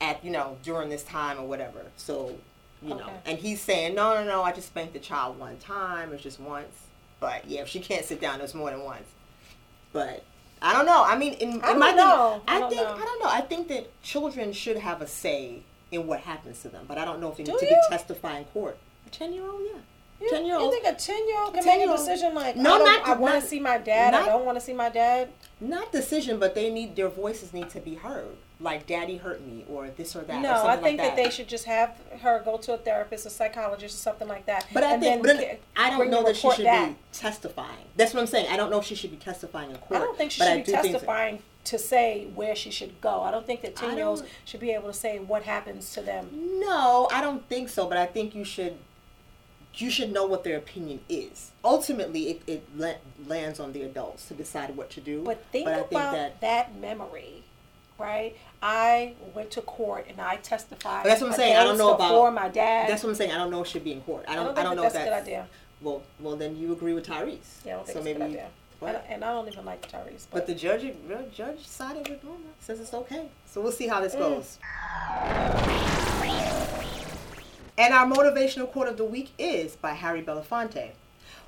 at 0.00 0.24
you 0.24 0.30
know 0.30 0.56
during 0.62 0.88
this 0.88 1.02
time 1.04 1.38
or 1.38 1.46
whatever. 1.46 1.86
So 1.96 2.38
you 2.82 2.90
know, 2.90 3.00
Okay. 3.04 3.20
and 3.26 3.38
he's 3.38 3.60
saying 3.60 3.94
no, 3.94 4.14
no, 4.14 4.24
no. 4.24 4.42
I 4.42 4.52
just 4.52 4.68
spanked 4.68 4.92
the 4.92 4.98
child 5.00 5.38
one 5.38 5.56
time. 5.58 6.12
It's 6.12 6.22
just 6.22 6.38
once. 6.40 6.86
But 7.20 7.46
yeah, 7.48 7.62
if 7.62 7.68
she 7.68 7.80
can't 7.80 8.04
sit 8.04 8.20
down, 8.20 8.40
it's 8.40 8.54
more 8.54 8.70
than 8.70 8.84
once. 8.84 9.06
But 9.92 10.22
I 10.62 10.72
don't 10.72 10.86
know. 10.86 11.02
I 11.04 11.16
mean, 11.16 11.34
in, 11.34 11.60
I 11.64 11.74
my 11.74 11.88
don't 11.88 11.96
know. 11.96 12.32
thing, 12.34 12.42
I 12.48 12.56
I, 12.62 12.68
think 12.68 12.80
know. 12.82 12.94
I 12.94 12.98
don't 13.04 13.22
know. 13.22 13.28
I 13.30 13.40
think 13.40 13.68
that 13.68 14.02
children 14.02 14.52
should 14.52 14.76
have 14.78 15.02
a 15.02 15.06
say 15.06 15.62
in 15.90 16.06
what 16.06 16.20
happens 16.20 16.62
to 16.62 16.68
them. 16.68 16.84
But 16.86 16.98
I 16.98 17.04
don't 17.04 17.20
know 17.20 17.30
if 17.30 17.36
they 17.38 17.44
Do 17.44 17.52
need 17.52 17.58
to 17.60 17.64
you? 17.66 17.70
be 17.70 17.96
testifying 17.96 18.38
in 18.38 18.44
court. 18.46 18.76
A 19.06 19.10
ten 19.10 19.32
year 19.32 19.44
old, 19.48 19.62
yeah. 19.64 19.80
You, 20.20 20.28
Ten 20.30 20.46
year 20.46 20.58
you 20.58 20.70
think 20.70 20.84
a 20.84 20.94
ten 20.94 21.28
year 21.28 21.40
old 21.40 21.54
can 21.54 21.64
make 21.64 21.88
a 21.88 21.92
decision 21.92 22.34
like 22.34 22.56
No, 22.56 22.72
oh, 22.72 22.74
I, 22.74 22.78
don't- 22.78 22.86
not- 22.86 23.06
I 23.08 23.10
want 23.20 23.34
not- 23.34 23.42
to 23.42 23.46
see 23.48 23.60
my 23.60 23.78
dad. 23.78 24.14
I 24.14 24.26
don't 24.26 24.44
want 24.44 24.58
to 24.58 24.64
see 24.64 24.72
my 24.72 24.88
dad. 24.88 25.28
Not 25.60 25.92
decision, 25.92 26.38
but 26.40 26.54
they 26.54 26.70
need 26.70 26.96
their 26.96 27.08
voices 27.08 27.52
need 27.52 27.70
to 27.70 27.80
be 27.80 27.94
heard. 27.94 28.36
Like 28.60 28.88
"Daddy 28.88 29.18
hurt 29.18 29.40
me" 29.46 29.64
or 29.70 29.88
this 29.90 30.16
or 30.16 30.22
that. 30.22 30.36
or 30.38 30.40
No, 30.40 30.66
I 30.66 30.76
think 30.76 30.98
like 30.98 31.14
that. 31.14 31.16
they 31.16 31.30
should 31.30 31.46
just 31.46 31.64
have 31.66 31.96
her 32.22 32.42
go 32.44 32.56
to 32.56 32.74
a 32.74 32.76
therapist, 32.78 33.24
a 33.26 33.30
psychologist, 33.30 33.94
or 33.94 33.98
something 33.98 34.26
like 34.26 34.46
that. 34.46 34.66
But 34.74 34.82
I 34.82 34.98
think, 34.98 35.22
but 35.22 35.60
I 35.76 35.90
don't 35.90 36.10
know 36.10 36.24
that 36.24 36.36
she 36.36 36.50
should 36.50 36.64
back. 36.64 36.88
be 36.90 36.96
testifying. 37.12 37.84
That's 37.94 38.12
what 38.12 38.20
I'm 38.20 38.26
saying. 38.26 38.48
I 38.50 38.56
don't 38.56 38.70
know 38.70 38.80
if 38.80 38.84
she 38.84 38.96
should 38.96 39.12
be 39.12 39.16
testifying 39.16 39.70
in 39.70 39.76
court. 39.76 40.00
I 40.00 40.04
don't 40.04 40.18
think 40.18 40.32
she 40.32 40.40
but 40.40 40.46
should 40.46 40.52
I 40.52 40.62
be 40.62 40.72
that- 40.72 40.82
testifying 40.82 41.42
to 41.64 41.78
say 41.78 42.26
where 42.34 42.56
she 42.56 42.70
should 42.72 43.00
go. 43.00 43.20
I 43.22 43.30
don't 43.30 43.46
think 43.46 43.60
that 43.60 43.76
ten 43.76 43.96
year 43.96 44.06
olds 44.06 44.24
should 44.44 44.58
be 44.60 44.72
able 44.72 44.88
to 44.88 44.92
say 44.94 45.20
what 45.20 45.44
happens 45.44 45.92
to 45.94 46.00
them. 46.00 46.28
No, 46.58 47.08
I 47.12 47.20
don't 47.20 47.48
think 47.48 47.68
so. 47.68 47.86
But 47.86 47.98
I 47.98 48.06
think 48.06 48.34
you 48.34 48.42
should. 48.44 48.76
You 49.74 49.90
should 49.90 50.12
know 50.12 50.26
what 50.26 50.42
their 50.44 50.56
opinion 50.56 51.00
is. 51.08 51.52
Ultimately, 51.64 52.30
it, 52.30 52.42
it 52.48 52.68
la- 52.76 52.94
lands 53.26 53.60
on 53.60 53.72
the 53.72 53.82
adults 53.82 54.26
to 54.28 54.34
decide 54.34 54.76
what 54.76 54.90
to 54.90 55.00
do. 55.00 55.22
But 55.22 55.44
think 55.52 55.68
I 55.68 55.76
think 55.76 55.90
about 55.92 56.12
that. 56.14 56.40
that, 56.40 56.76
memory, 56.80 57.44
right? 57.98 58.36
I 58.60 59.14
went 59.34 59.52
to 59.52 59.60
court 59.60 60.06
and 60.08 60.20
I 60.20 60.36
testified. 60.36 61.04
But 61.04 61.10
that's 61.10 61.20
what 61.20 61.30
I'm 61.30 61.36
saying. 61.36 61.56
I 61.56 61.62
don't 61.62 61.78
know 61.78 61.94
about. 61.94 62.10
for 62.10 62.32
my 62.32 62.48
dad. 62.48 62.88
That's 62.90 63.04
what 63.04 63.10
I'm 63.10 63.14
saying. 63.14 63.30
I 63.30 63.36
don't 63.38 63.50
know 63.52 63.62
it 63.62 63.68
should 63.68 63.84
be 63.84 63.92
in 63.92 64.00
court. 64.00 64.24
I 64.26 64.32
I 64.32 64.34
don't. 64.36 64.46
don't 64.46 64.58
I 64.58 64.62
don't, 64.64 64.76
know 64.76 64.82
that's 64.82 64.94
if 64.96 65.02
a 65.02 65.04
good 65.04 65.12
idea. 65.12 65.46
Well, 65.80 66.02
well, 66.18 66.34
then 66.34 66.56
you 66.56 66.72
agree 66.72 66.92
with 66.94 67.06
Tyrese. 67.06 67.38
Yeah, 67.64 67.74
I 67.74 67.76
don't 67.76 67.86
think 67.86 67.98
so 67.98 68.02
maybe. 68.02 68.16
a 68.16 68.18
good 68.18 68.24
idea. 68.30 68.48
And, 68.80 68.96
I- 68.96 69.00
and 69.10 69.24
I 69.24 69.32
don't 69.32 69.46
even 69.46 69.64
like 69.64 69.88
Tyrese. 69.90 70.26
But 70.32 70.46
the 70.48 70.54
judge, 70.54 70.82
the 71.06 71.24
judge 71.32 71.64
sided 71.66 72.08
with 72.08 72.24
Norma. 72.24 72.40
Says 72.58 72.80
it's 72.80 72.94
okay. 72.94 73.28
So 73.46 73.60
we'll 73.60 73.70
see 73.72 73.86
how 73.86 74.00
this 74.00 74.14
Mm. 74.16 74.18
goes. 74.18 74.58
And 77.78 77.94
our 77.94 78.06
motivational 78.06 78.68
quote 78.68 78.88
of 78.88 78.96
the 78.96 79.04
week 79.04 79.30
is 79.38 79.76
by 79.76 79.92
Harry 79.92 80.20
Belafonte. 80.20 80.90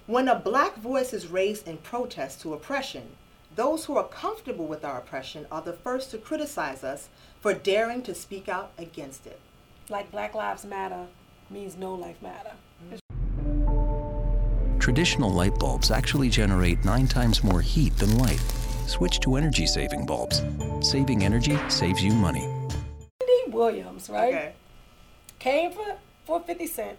When 0.06 0.28
a 0.28 0.38
black 0.38 0.76
voice 0.76 1.12
is 1.12 1.26
raised 1.26 1.66
in 1.66 1.78
protest 1.78 2.40
to 2.42 2.54
oppression, 2.54 3.16
those 3.56 3.86
who 3.86 3.96
are 3.96 4.06
comfortable 4.06 4.68
with 4.68 4.84
our 4.84 4.98
oppression 4.98 5.48
are 5.50 5.60
the 5.60 5.72
first 5.72 6.12
to 6.12 6.18
criticize 6.18 6.84
us 6.84 7.08
for 7.40 7.52
daring 7.52 8.02
to 8.02 8.14
speak 8.14 8.48
out 8.48 8.70
against 8.78 9.26
it. 9.26 9.40
like 9.88 10.12
Black 10.12 10.32
Lives 10.36 10.64
Matter 10.64 11.06
means 11.50 11.76
no 11.76 11.96
life 11.96 12.22
matter. 12.22 12.52
Traditional 14.78 15.32
light 15.32 15.58
bulbs 15.58 15.90
actually 15.90 16.28
generate 16.28 16.84
nine 16.84 17.08
times 17.08 17.42
more 17.42 17.60
heat 17.60 17.96
than 17.96 18.18
light. 18.18 18.38
Switch 18.86 19.18
to 19.20 19.34
energy 19.34 19.66
saving 19.66 20.06
bulbs. 20.06 20.44
Saving 20.80 21.24
energy 21.24 21.58
saves 21.68 22.04
you 22.04 22.12
money. 22.12 22.46
Wendy 23.20 23.50
Williams, 23.50 24.08
right? 24.08 24.32
Okay. 24.32 24.52
Came 25.40 25.72
for 25.72 25.96
for 26.30 26.40
fifty 26.40 26.66
cent. 26.68 26.96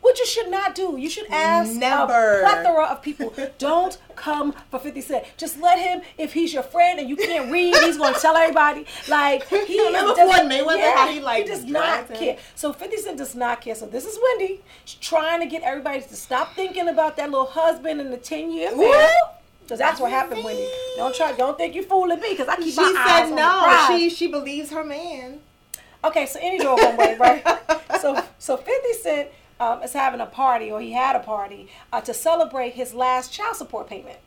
What 0.00 0.18
you 0.18 0.24
should 0.24 0.50
not 0.50 0.74
do, 0.74 0.96
you 0.98 1.10
should 1.10 1.26
ask 1.30 1.74
Never. 1.74 2.40
a 2.40 2.42
plethora 2.42 2.84
of 2.86 3.02
people. 3.02 3.34
Don't 3.58 3.98
come 4.16 4.54
for 4.70 4.78
fifty 4.78 5.02
cent. 5.02 5.26
Just 5.36 5.60
let 5.60 5.78
him. 5.78 6.00
If 6.16 6.32
he's 6.32 6.54
your 6.54 6.62
friend 6.62 6.98
and 6.98 7.06
you 7.06 7.16
can't 7.16 7.52
read, 7.52 7.74
he's 7.76 7.98
going 7.98 8.14
to 8.14 8.20
tell 8.20 8.34
everybody. 8.34 8.86
Like 9.08 9.46
he 9.66 9.84
Remember 9.84 10.12
is 10.12 10.16
Floyd 10.18 10.50
Mayweather, 10.50 10.94
how 10.94 11.08
he, 11.08 11.20
like, 11.20 11.44
does 11.44 11.64
not 11.66 12.08
him? 12.08 12.16
care. 12.16 12.38
So 12.54 12.72
fifty 12.72 12.96
cent 12.96 13.18
does 13.18 13.34
not 13.34 13.60
care. 13.60 13.74
So 13.74 13.84
this 13.86 14.06
is 14.06 14.18
Wendy 14.22 14.62
She's 14.86 14.98
trying 15.00 15.40
to 15.40 15.46
get 15.46 15.62
everybody 15.62 16.00
to 16.00 16.16
stop 16.16 16.54
thinking 16.54 16.88
about 16.88 17.18
that 17.18 17.30
little 17.30 17.46
husband 17.46 18.00
and 18.00 18.10
the 18.10 18.16
ten 18.16 18.50
year 18.50 18.72
affair. 18.72 19.10
Because 19.62 19.78
that's 19.78 20.00
what 20.00 20.10
happened, 20.10 20.42
Wendy. 20.42 20.66
Don't 20.96 21.14
try. 21.14 21.32
Don't 21.32 21.58
think 21.58 21.74
you're 21.74 21.84
fooling 21.84 22.20
me. 22.20 22.30
Because 22.30 22.48
I 22.48 22.56
keep 22.56 22.72
She 22.72 22.80
my 22.80 22.94
eyes 22.98 23.06
said 23.06 23.22
on 23.24 23.30
the 23.30 23.36
no. 23.36 23.62
prize. 23.64 23.88
She 24.00 24.08
she 24.10 24.26
believes 24.28 24.70
her 24.70 24.82
man. 24.82 25.40
Okay, 26.02 26.24
so 26.24 26.38
any 26.42 26.58
door 26.58 26.76
one 26.76 26.96
way, 26.96 27.16
right? 27.20 27.44
so 28.00 28.22
so 28.38 28.56
Fifty 28.56 28.92
Cent 28.94 29.28
um, 29.58 29.82
is 29.82 29.92
having 29.92 30.20
a 30.20 30.26
party, 30.26 30.70
or 30.70 30.80
he 30.80 30.92
had 30.92 31.16
a 31.16 31.20
party 31.20 31.68
uh, 31.92 32.00
to 32.02 32.14
celebrate 32.14 32.74
his 32.74 32.94
last 32.94 33.32
child 33.32 33.56
support 33.56 33.88
payment. 33.88 34.18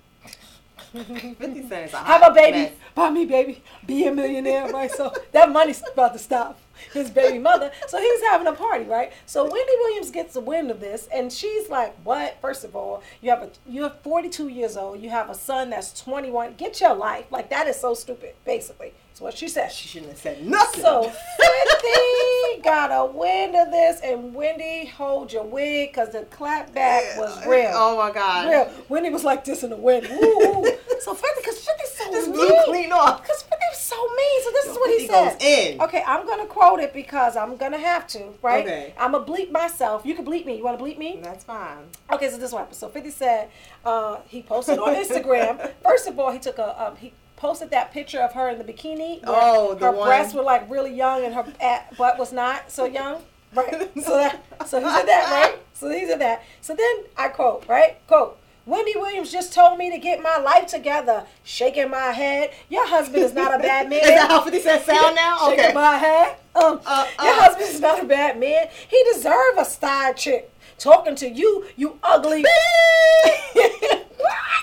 Fifty 0.91 1.67
Cent 1.67 1.87
is 1.87 1.93
a 1.93 1.97
Have 1.97 2.21
a 2.23 2.33
baby, 2.33 2.57
mess. 2.57 2.71
buy 2.93 3.09
me 3.09 3.25
baby, 3.25 3.63
be 3.85 4.05
a 4.05 4.13
millionaire, 4.13 4.69
right? 4.71 4.91
So 4.91 5.11
that 5.31 5.51
money's 5.51 5.81
about 5.91 6.13
to 6.13 6.19
stop 6.19 6.59
his 6.93 7.09
baby 7.09 7.39
mother. 7.39 7.71
So 7.87 7.99
he's 7.99 8.21
having 8.21 8.47
a 8.47 8.53
party, 8.53 8.85
right? 8.85 9.11
So 9.25 9.43
Wendy 9.43 9.73
Williams 9.79 10.11
gets 10.11 10.33
the 10.33 10.39
wind 10.41 10.69
of 10.71 10.79
this, 10.79 11.07
and 11.13 11.31
she's 11.31 11.69
like, 11.69 11.95
"What? 12.03 12.37
First 12.41 12.63
of 12.63 12.75
all, 12.75 13.01
you 13.21 13.29
have 13.31 13.41
a 13.43 13.49
you're 13.67 13.89
42 13.89 14.49
years 14.49 14.77
old. 14.77 14.99
You 15.01 15.09
have 15.09 15.29
a 15.29 15.35
son 15.35 15.69
that's 15.71 15.99
21. 15.99 16.55
Get 16.55 16.79
your 16.81 16.93
life. 16.95 17.25
Like 17.31 17.49
that 17.49 17.67
is 17.67 17.79
so 17.79 17.93
stupid. 17.95 18.35
Basically, 18.45 18.93
that's 19.13 19.21
what 19.21 19.37
she 19.37 19.47
said. 19.47 19.71
She 19.71 19.87
shouldn't 19.87 20.09
have 20.09 20.19
said 20.19 20.43
nothing. 20.43 20.81
So 20.81 21.03
50 21.03 22.61
got 22.63 22.89
a 22.89 23.05
wind 23.05 23.55
of 23.55 23.69
this, 23.69 24.01
and 24.03 24.33
Wendy, 24.33 24.87
hold 24.87 25.31
your 25.31 25.43
wig 25.43 25.91
because 25.91 26.13
the 26.13 26.23
clap 26.31 26.73
back 26.73 27.15
was 27.19 27.45
real. 27.45 27.69
Oh 27.75 27.95
my 27.95 28.11
God. 28.11 28.49
Real. 28.49 28.71
Wendy 28.89 29.11
was 29.11 29.23
like 29.23 29.45
this 29.45 29.61
in 29.61 29.69
the 29.69 29.75
wind. 29.75 30.07
Woo. 30.09 30.65
So 31.01 31.13
50, 31.13 31.27
because 31.41 31.59
50's 31.59 31.91
so 31.91 32.11
This 32.11 32.25
mean. 32.27 32.37
blew 32.37 32.57
clean 32.65 32.91
off. 32.91 33.21
Because 33.21 33.43
50's 33.43 33.77
so 33.81 33.95
mean. 34.15 34.43
So 34.45 34.49
this 34.51 34.65
is 34.65 34.75
what 34.77 34.89
he 34.99 35.07
50 35.07 35.13
said. 35.13 35.41
in. 35.73 35.81
Okay, 35.81 36.03
I'm 36.07 36.25
going 36.25 36.39
to 36.39 36.47
quote 36.47 36.79
it 36.79 36.91
because 36.91 37.35
I'm 37.37 37.55
going 37.55 37.73
to 37.73 37.77
have 37.77 38.07
to, 38.07 38.33
right? 38.41 38.65
Okay. 38.65 38.95
I'm 38.97 39.11
going 39.11 39.25
to 39.25 39.31
bleep 39.31 39.51
myself. 39.51 40.07
You 40.07 40.15
can 40.15 40.25
bleep 40.25 40.47
me. 40.47 40.57
You 40.57 40.63
want 40.63 40.79
to 40.79 40.83
bleep 40.83 40.97
me? 40.97 41.19
That's 41.21 41.43
fine. 41.43 41.83
Okay, 42.11 42.31
so 42.31 42.37
this 42.37 42.47
is 42.47 42.53
what 42.53 42.59
happened. 42.61 42.77
So 42.77 42.87
50 42.89 43.11
said 43.11 43.49
uh, 43.85 44.21
he 44.27 44.41
posted 44.41 44.79
on 44.79 44.95
Instagram. 44.95 45.71
First 45.83 46.07
of 46.07 46.17
all, 46.17 46.31
he 46.31 46.39
took 46.39 46.57
a 46.57 46.83
um, 46.87 46.95
he 46.95 47.13
posted 47.43 47.71
that 47.71 47.91
picture 47.91 48.21
of 48.21 48.31
her 48.31 48.47
in 48.47 48.57
the 48.57 48.63
bikini. 48.63 49.19
Oh, 49.27 49.75
the 49.75 49.87
her 49.87 49.91
one- 49.91 50.07
breasts 50.07 50.33
were 50.33 50.43
like 50.43 50.69
really 50.71 50.93
young 50.95 51.25
and 51.25 51.35
her 51.35 51.45
at, 51.59 51.95
butt 51.97 52.17
was 52.17 52.31
not 52.31 52.71
so 52.71 52.85
young. 52.85 53.21
Right. 53.53 53.91
So 54.01 54.15
that 54.17 54.41
so 54.65 54.79
he 54.79 54.89
said 54.89 55.05
that 55.05 55.29
right. 55.29 55.59
So 55.73 55.89
he 55.89 56.07
said 56.07 56.21
that. 56.21 56.41
So 56.61 56.73
then 56.73 57.03
I 57.17 57.27
quote 57.27 57.67
right 57.67 57.97
quote. 58.07 58.39
Wendy 58.65 58.93
Williams 58.95 59.29
just 59.29 59.51
told 59.51 59.77
me 59.77 59.91
to 59.91 59.97
get 59.97 60.23
my 60.23 60.37
life 60.37 60.67
together. 60.67 61.25
Shaking 61.43 61.89
my 61.91 62.11
head. 62.11 62.51
Your 62.69 62.87
husband 62.87 63.21
is 63.23 63.33
not 63.33 63.53
a 63.53 63.59
bad 63.59 63.89
man. 63.89 63.99
Is 64.03 64.07
that 64.07 64.31
how 64.31 64.41
50 64.41 64.59
Cent 64.61 64.85
sound 64.85 65.15
now? 65.15 65.37
Shaking 65.49 65.75
my 65.75 65.97
head. 65.97 66.37
Um, 66.55 66.79
Uh, 66.85 67.05
your 67.21 67.33
uh. 67.33 67.41
husband 67.41 67.69
is 67.69 67.81
not 67.81 68.01
a 68.01 68.05
bad 68.05 68.39
man. 68.39 68.69
He 68.87 69.03
deserve 69.13 69.57
a 69.57 69.65
side 69.65 70.15
chick. 70.15 70.49
Talking 70.77 71.15
to 71.17 71.29
you, 71.29 71.65
you 71.75 71.99
ugly. 72.01 72.45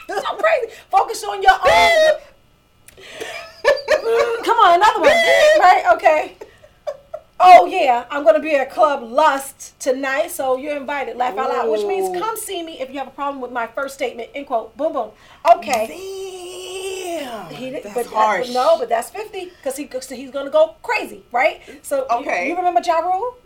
So 0.08 0.36
crazy. 0.36 0.74
Focus 0.90 1.22
on 1.24 1.40
your 1.42 1.52
own. 1.52 2.20
Come 4.44 4.58
on, 4.58 4.74
another 4.76 5.00
one. 5.00 5.10
Right? 5.10 5.82
Okay. 5.94 6.36
Oh 7.42 7.64
yeah, 7.64 8.04
I'm 8.10 8.22
gonna 8.22 8.38
be 8.40 8.54
at 8.54 8.70
Club 8.70 9.02
Lust 9.02 9.78
tonight, 9.80 10.30
so 10.30 10.58
you're 10.58 10.76
invited. 10.76 11.16
Laugh 11.16 11.38
out 11.38 11.48
loud, 11.48 11.70
which 11.70 11.84
means 11.86 12.14
come 12.18 12.36
see 12.36 12.62
me 12.62 12.78
if 12.80 12.90
you 12.90 12.98
have 12.98 13.08
a 13.08 13.12
problem 13.12 13.40
with 13.40 13.50
my 13.50 13.66
first 13.66 13.94
statement. 13.94 14.28
End 14.34 14.46
quote. 14.46 14.76
Boom 14.76 14.92
boom. 14.92 15.10
Okay. 15.56 15.86
Damn. 17.18 17.48
He 17.54 17.70
did, 17.70 17.84
That's 17.84 17.94
but 17.94 18.06
harsh. 18.06 18.48
That, 18.48 18.52
no, 18.52 18.76
but 18.78 18.90
that's 18.90 19.08
fifty 19.10 19.46
because 19.46 19.76
he 19.76 19.88
so 20.00 20.14
he's 20.14 20.30
gonna 20.30 20.50
go 20.50 20.74
crazy, 20.82 21.22
right? 21.32 21.62
So 21.82 22.06
Okay. 22.10 22.48
you, 22.48 22.56
remember 22.56 22.80
Ja 22.84 22.98
Rule? 22.98 23.36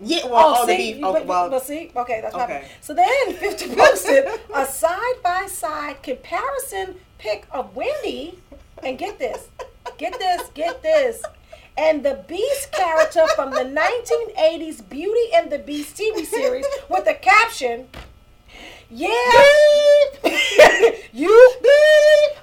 Yeah, 0.00 0.26
well, 0.26 0.56
oh, 0.58 0.66
see, 0.66 0.76
beef. 0.76 0.96
you- 0.98 1.06
Okay, 1.06 1.18
but, 1.20 1.26
well, 1.28 1.48
but 1.48 1.62
see, 1.62 1.92
okay, 1.94 2.20
that's 2.22 2.34
okay. 2.34 2.68
So 2.80 2.92
then 2.92 3.34
50 3.34 3.76
posted 3.76 4.26
a 4.52 4.66
side 4.66 5.22
by 5.22 5.46
side 5.46 6.02
comparison 6.02 6.96
pic 7.18 7.46
of 7.52 7.76
Wendy, 7.76 8.40
and 8.82 8.98
get 8.98 9.18
this, 9.18 9.48
get 9.98 10.18
this, 10.18 10.48
get 10.54 10.82
this, 10.82 11.22
and 11.76 12.04
the 12.04 12.22
Beast 12.28 12.72
character 12.72 13.26
from 13.34 13.50
the 13.50 13.64
1980s 13.64 14.88
Beauty 14.88 15.34
and 15.34 15.50
the 15.50 15.58
Beast 15.58 15.96
TV 15.96 16.24
series 16.26 16.66
with 16.88 17.04
the 17.04 17.14
caption, 17.14 17.88
"Yeah, 18.90 19.08
you 21.12 21.50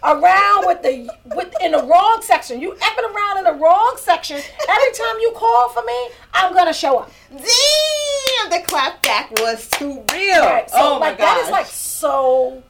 around 0.03 0.65
with 0.65 0.81
the 0.81 1.09
with 1.25 1.53
in 1.61 1.71
the 1.73 1.83
wrong 1.83 2.21
section. 2.21 2.61
You 2.61 2.71
effing 2.71 3.15
around 3.15 3.37
in 3.39 3.43
the 3.43 3.53
wrong 3.53 3.95
section. 3.97 4.37
Every 4.37 4.91
time 4.93 5.15
you 5.19 5.31
call 5.35 5.69
for 5.69 5.83
me, 5.83 6.09
I'm 6.33 6.53
gonna 6.53 6.73
show 6.73 6.99
up." 6.99 7.11
Damn, 7.29 8.49
the 8.49 8.65
clapback 8.65 9.39
was 9.41 9.67
too 9.67 10.03
real. 10.11 10.41
Right, 10.41 10.69
so 10.69 10.77
oh 10.77 10.99
my 10.99 11.09
like 11.09 11.17
that 11.19 11.37
is 11.43 11.49
like 11.51 11.67
so 11.67 12.63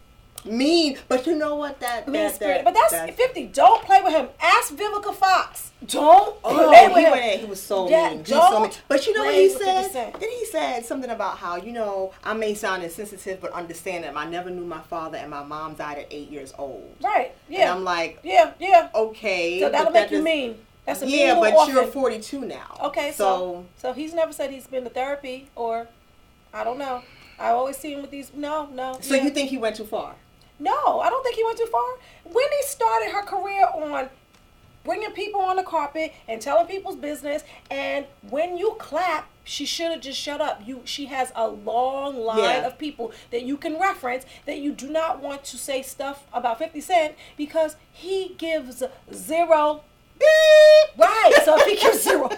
mean. 0.51 0.97
But 1.07 1.25
you 1.27 1.35
know 1.35 1.55
what? 1.55 1.79
That 1.79 2.07
mean 2.07 2.23
that, 2.23 2.35
spirited. 2.35 2.65
that- 2.65 2.73
But 2.73 2.73
that's, 2.73 2.91
that- 2.91 3.15
50. 3.15 3.47
Don't 3.47 3.83
play 3.83 4.01
with 4.01 4.13
him. 4.13 4.29
Ask 4.41 4.73
Vivica 4.73 5.13
Fox. 5.13 5.71
Don't 5.85 6.35
Oh, 6.43 6.67
play 6.67 6.87
he 6.87 6.93
with 6.93 7.11
went 7.11 7.23
him. 7.23 7.39
He 7.39 7.45
was 7.45 7.61
so 7.61 7.89
Yeah, 7.89 8.09
mean. 8.09 8.25
He 8.25 8.33
was 8.33 8.49
so 8.49 8.59
mean. 8.61 8.71
But 8.87 9.07
you 9.07 9.13
know 9.13 9.23
what 9.23 9.33
he 9.33 9.49
said? 9.49 9.91
Then 9.93 10.29
he 10.29 10.45
said 10.45 10.85
something 10.85 11.09
about 11.09 11.37
how 11.37 11.55
you 11.55 11.71
know 11.71 12.11
I 12.23 12.33
may 12.33 12.53
sound 12.53 12.83
insensitive, 12.83 13.39
but 13.39 13.51
understand 13.53 14.03
that 14.03 14.15
I 14.15 14.25
never 14.25 14.49
knew 14.49 14.65
my 14.65 14.81
father 14.81 15.17
and 15.17 15.29
my 15.29 15.43
mom 15.43 15.75
died 15.75 15.99
at 15.99 16.07
eight 16.11 16.29
years 16.29 16.53
old. 16.57 16.95
Right. 17.01 17.31
Yeah. 17.47 17.61
And 17.61 17.69
I'm 17.71 17.83
like, 17.83 18.19
yeah. 18.23 18.51
Yeah. 18.59 18.89
okay. 18.93 19.61
So 19.61 19.69
that'll 19.69 19.91
make 19.91 20.09
that 20.09 20.11
you 20.15 20.21
mean. 20.21 20.57
That's 20.85 21.03
Yeah, 21.03 21.39
but 21.39 21.67
you're 21.69 21.85
42 21.85 22.41
now. 22.41 22.77
Okay, 22.85 23.11
so 23.11 23.65
so 23.77 23.93
he's 23.93 24.13
never 24.13 24.33
said 24.33 24.49
he's 24.49 24.65
been 24.67 24.83
to 24.83 24.89
therapy 24.89 25.47
or 25.55 25.87
I 26.53 26.63
don't 26.63 26.79
know. 26.79 27.03
I 27.37 27.49
always 27.49 27.77
see 27.77 27.93
him 27.93 28.01
with 28.01 28.11
these. 28.11 28.31
No, 28.33 28.65
no. 28.67 28.97
so 28.99 29.15
yeah. 29.15 29.23
you 29.23 29.29
think 29.29 29.49
he 29.49 29.57
went 29.57 29.75
too 29.75 29.85
far? 29.85 30.15
No, 30.59 30.99
I 30.99 31.09
don't 31.09 31.23
think 31.23 31.35
he 31.35 31.43
went 31.43 31.57
too 31.57 31.67
far. 31.67 31.81
Wendy 32.25 32.61
started 32.63 33.11
her 33.11 33.23
career 33.23 33.65
on 33.73 34.09
bringing 34.83 35.11
people 35.11 35.41
on 35.41 35.55
the 35.57 35.63
carpet 35.63 36.13
and 36.27 36.41
telling 36.41 36.67
people's 36.67 36.95
business. 36.95 37.43
And 37.69 38.05
when 38.29 38.57
you 38.57 38.75
clap, 38.79 39.29
she 39.43 39.65
should 39.65 39.91
have 39.91 40.01
just 40.01 40.19
shut 40.19 40.41
up. 40.41 40.61
You, 40.65 40.81
she 40.85 41.05
has 41.07 41.31
a 41.35 41.47
long 41.47 42.17
line 42.19 42.39
Yeah. 42.43 42.67
of 42.67 42.77
people 42.77 43.11
that 43.31 43.43
you 43.43 43.57
can 43.57 43.79
reference 43.79 44.25
that 44.45 44.59
you 44.59 44.71
do 44.73 44.89
not 44.89 45.21
want 45.21 45.43
to 45.45 45.57
say 45.57 45.81
stuff 45.81 46.25
about 46.33 46.59
Fifty 46.59 46.81
Cent 46.81 47.15
because 47.37 47.75
he 47.91 48.35
gives 48.37 48.83
zero. 49.13 49.81
Right. 50.97 51.31
So 51.45 51.55
if 51.59 51.65
he 51.67 51.75
gives 51.77 52.03
zero, 52.03 52.29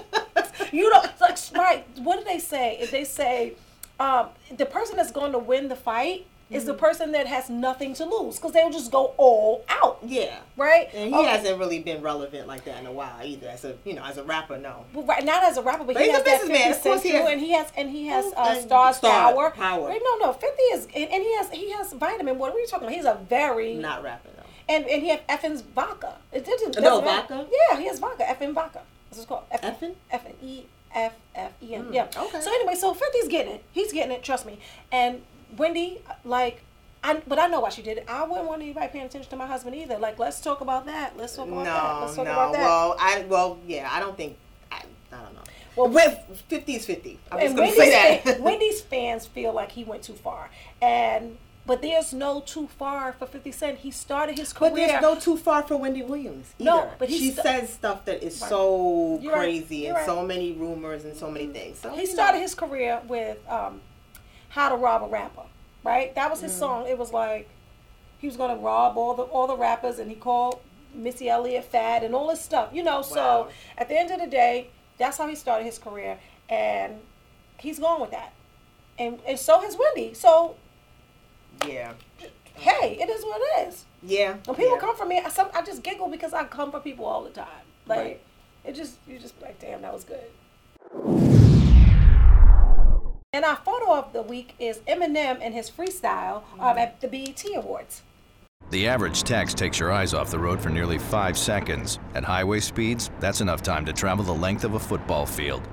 you 0.71 0.89
don't 0.89 1.19
like 1.19 1.37
right. 1.55 1.85
What 1.97 2.19
do 2.19 2.23
they 2.25 2.39
say? 2.39 2.77
If 2.79 2.91
they 2.91 3.03
say 3.03 3.53
um, 3.99 4.27
the 4.55 4.65
person 4.65 4.95
that's 4.97 5.11
going 5.11 5.31
to 5.31 5.39
win 5.39 5.67
the 5.67 5.75
fight 5.75 6.25
is 6.51 6.63
Mm-hmm. 6.63 6.67
the 6.67 6.73
person 6.73 7.11
that 7.13 7.27
has 7.27 7.49
nothing 7.49 7.93
to 7.95 8.05
lose 8.05 8.35
because 8.35 8.51
they'll 8.51 8.69
just 8.69 8.91
go 8.91 9.13
all 9.17 9.63
out. 9.69 9.99
Yeah. 10.05 10.37
Right. 10.57 10.89
And 10.93 11.09
he 11.13 11.19
Okay. 11.19 11.29
hasn't 11.29 11.57
really 11.57 11.79
been 11.79 12.01
relevant 12.01 12.45
like 12.47 12.65
that 12.65 12.79
in 12.79 12.85
a 12.85 12.91
while 12.91 13.15
either. 13.23 13.47
As 13.47 13.63
a 13.65 13.75
you 13.85 13.93
know, 13.93 14.03
as 14.03 14.17
a 14.17 14.23
rapper, 14.23 14.57
no. 14.57 14.85
Well, 14.93 15.05
right, 15.05 15.23
not 15.23 15.43
as 15.43 15.57
a 15.57 15.61
rapper, 15.61 15.85
but, 15.85 15.93
But 15.93 16.03
he 16.03 16.09
he's 16.09 16.17
has 16.17 16.21
a 16.21 16.25
that 16.25 16.41
businessman. 16.41 16.73
50 16.73 16.77
Of 16.77 16.83
course 16.83 17.03
he 17.03 17.09
has- 17.11 17.29
and 17.31 17.39
he 17.41 17.51
has 17.53 17.71
and 17.77 17.89
he 17.89 18.07
has 18.07 18.25
uh, 18.33 18.47
And 18.49 18.61
Stars 18.61 18.97
Star 18.97 19.31
Power. 19.33 19.49
Power. 19.51 19.89
Wait, 19.89 20.01
no, 20.03 20.27
no, 20.27 20.33
Fifty 20.33 20.61
is 20.73 20.85
and, 20.93 21.09
and 21.09 21.23
he 21.23 21.35
has 21.37 21.49
he 21.51 21.71
has 21.71 21.93
vitamin. 21.93 22.37
What 22.37 22.53
are 22.53 22.59
you 22.59 22.67
talking 22.67 22.87
about? 22.87 22.95
He's 22.95 23.05
a 23.05 23.19
very 23.29 23.73
Not 23.75 24.03
rapping 24.03 24.33
though. 24.35 24.43
and 24.73 24.85
and 24.87 25.01
he 25.01 25.09
has 25.09 25.19
Effen's 25.29 25.61
vodka. 25.61 26.15
It 26.33 26.45
didn't 26.45 26.79
No, 26.81 26.99
vodka? 27.01 27.47
Yeah, 27.71 27.79
he 27.79 27.87
has 27.87 27.99
vodka. 27.99 28.23
Effen 28.29 28.53
vodka. 28.53 28.81
That's 29.09 29.25
what 29.27 29.45
it's 29.51 29.61
called. 29.61 29.73
Effen? 29.73 29.95
Effen. 30.11 30.33
E 30.43 30.63
F 30.93 31.13
F 31.35 31.51
E 31.63 31.73
N. 31.75 31.85
Mm, 31.85 31.93
Yeah. 31.93 32.07
okay. 32.17 32.41
So 32.41 32.49
anyway, 32.51 32.75
so 32.75 32.93
50's 32.93 33.29
getting 33.29 33.53
it. 33.53 33.63
He's 33.71 33.93
getting 33.93 34.11
it. 34.11 34.23
Trust 34.23 34.45
me. 34.45 34.59
And 34.91 35.21
Wendy, 35.57 36.01
like. 36.23 36.61
I, 37.03 37.15
but 37.27 37.39
I 37.39 37.47
know 37.47 37.61
why 37.61 37.69
she 37.69 37.81
did 37.81 37.97
it. 37.97 38.05
I 38.07 38.23
wouldn't 38.25 38.47
want 38.47 38.61
anybody 38.61 38.87
paying 38.89 39.05
attention 39.05 39.27
to 39.31 39.35
my 39.35 39.47
husband 39.47 39.75
either. 39.75 39.97
Like, 39.97 40.19
let's 40.19 40.39
talk 40.39 40.61
about 40.61 40.85
that. 40.85 41.17
Let's 41.17 41.35
talk 41.35 41.47
about 41.47 41.65
that. 41.65 41.93
No, 41.95 41.99
Let's 42.01 42.15
talk 42.15 42.25
no. 42.25 42.31
about 42.31 42.53
that. 42.53 42.61
Well, 42.61 42.95
I 42.99 43.25
well, 43.27 43.57
yeah, 43.65 43.89
I 43.91 43.99
don't 43.99 44.15
think. 44.15 44.37
I, 44.71 44.83
I 45.11 45.23
don't 45.23 45.33
know. 45.33 45.41
Well, 45.75 45.87
with 45.89 46.43
50 46.47 46.75
is 46.75 46.85
50. 46.85 47.17
I'm 47.31 47.39
just 47.39 47.55
gonna 47.55 47.69
Wendy's, 47.69 47.77
say 47.91 48.21
that. 48.23 48.39
Wendy's 48.41 48.81
fans 48.81 49.25
feel 49.25 49.51
like 49.51 49.71
he 49.71 49.83
went 49.83 50.03
too 50.03 50.13
far, 50.13 50.51
and 50.79 51.39
but 51.65 51.81
there's 51.81 52.13
no 52.13 52.41
too 52.41 52.67
far 52.77 53.13
for 53.13 53.25
50 53.25 53.51
Cent. 53.51 53.77
He 53.79 53.89
started 53.89 54.37
his 54.37 54.53
career. 54.53 54.69
But 54.69 54.75
there's 54.75 55.01
no 55.01 55.15
too 55.19 55.37
far 55.37 55.63
for 55.63 55.77
Wendy 55.77 56.03
Williams. 56.03 56.53
Either. 56.59 56.69
No, 56.69 56.91
but 56.99 57.09
he 57.09 57.17
she 57.17 57.31
sta- 57.31 57.41
says 57.41 57.73
stuff 57.73 58.05
that 58.05 58.21
is 58.21 58.39
Right. 58.41 58.49
so 58.49 59.19
You're 59.23 59.33
crazy 59.33 59.77
You're 59.77 59.87
and 59.87 59.95
right. 59.97 60.05
so 60.05 60.23
many 60.23 60.51
rumors 60.51 61.03
and 61.03 61.15
so 61.17 61.31
many 61.31 61.47
things. 61.47 61.79
So 61.79 61.89
he 61.89 62.01
you 62.01 62.07
know. 62.09 62.13
started 62.13 62.39
his 62.41 62.53
career 62.53 63.01
with 63.07 63.37
um, 63.49 63.81
"How 64.51 64.69
to 64.69 64.75
Rob 64.75 65.03
a 65.03 65.07
Rapper," 65.07 65.43
right? 65.83 66.13
That 66.15 66.29
was 66.29 66.39
Mm. 66.39 66.43
his 66.43 66.55
song. 66.57 66.87
It 66.87 66.97
was 66.97 67.11
like 67.11 67.49
he 68.19 68.27
was 68.27 68.37
gonna 68.37 68.55
rob 68.57 68.97
all 68.97 69.13
the 69.15 69.23
all 69.23 69.47
the 69.47 69.57
rappers, 69.57 69.99
and 69.99 70.09
he 70.09 70.15
called 70.15 70.61
Missy 70.93 71.29
Elliott 71.29 71.65
fat 71.65 72.03
and 72.03 72.13
all 72.15 72.27
this 72.27 72.41
stuff, 72.41 72.69
you 72.71 72.83
know. 72.83 73.01
So 73.01 73.49
at 73.77 73.87
the 73.89 73.97
end 73.97 74.11
of 74.11 74.19
the 74.19 74.27
day, 74.27 74.67
that's 74.97 75.17
how 75.17 75.27
he 75.27 75.35
started 75.35 75.63
his 75.65 75.79
career, 75.79 76.19
and 76.49 77.01
he's 77.57 77.79
going 77.79 78.01
with 78.01 78.11
that, 78.11 78.33
and 78.99 79.19
and 79.25 79.39
so 79.39 79.59
has 79.61 79.75
Wendy. 79.77 80.13
So 80.13 80.55
Yeah. 81.65 81.93
hey, 82.55 82.97
it 82.99 83.09
is 83.09 83.23
what 83.23 83.41
it 83.41 83.67
is. 83.67 83.85
Yeah. 84.03 84.33
When 84.45 84.55
people 84.55 84.73
yeah. 84.75 84.79
come 84.79 84.95
for 84.95 85.05
me, 85.05 85.19
I, 85.19 85.29
some, 85.29 85.49
I 85.53 85.61
just 85.61 85.81
giggle 85.83 86.07
because 86.09 86.33
I 86.33 86.43
come 86.45 86.71
for 86.71 86.79
people 86.79 87.05
all 87.05 87.23
the 87.23 87.29
time. 87.29 87.47
Like 87.87 87.97
Right. 87.99 88.21
it 88.65 88.73
just 88.73 88.95
you 89.07 89.17
just 89.19 89.39
be 89.39 89.45
like, 89.45 89.59
damn, 89.59 89.81
that 89.83 89.93
was 89.93 90.03
good. 90.03 91.49
And 93.33 93.45
our 93.45 93.55
photo 93.55 93.93
of 93.93 94.11
the 94.11 94.21
week 94.21 94.55
is 94.59 94.79
Eminem 94.79 95.37
and 95.41 95.53
his 95.53 95.71
freestyle 95.71 96.43
um, 96.59 96.77
at 96.77 96.99
the 96.99 97.07
BET 97.07 97.41
Awards. 97.55 98.01
The 98.71 98.89
average 98.89 99.23
text 99.23 99.57
takes 99.57 99.79
your 99.79 99.89
eyes 99.89 100.13
off 100.13 100.29
the 100.31 100.37
road 100.37 100.59
for 100.59 100.67
nearly 100.69 100.97
five 100.97 101.37
seconds. 101.37 101.97
At 102.13 102.25
highway 102.25 102.59
speeds, 102.59 103.09
that's 103.21 103.39
enough 103.39 103.61
time 103.61 103.85
to 103.85 103.93
travel 103.93 104.25
the 104.25 104.33
length 104.33 104.65
of 104.65 104.73
a 104.73 104.79
football 104.79 105.25
field. 105.25 105.65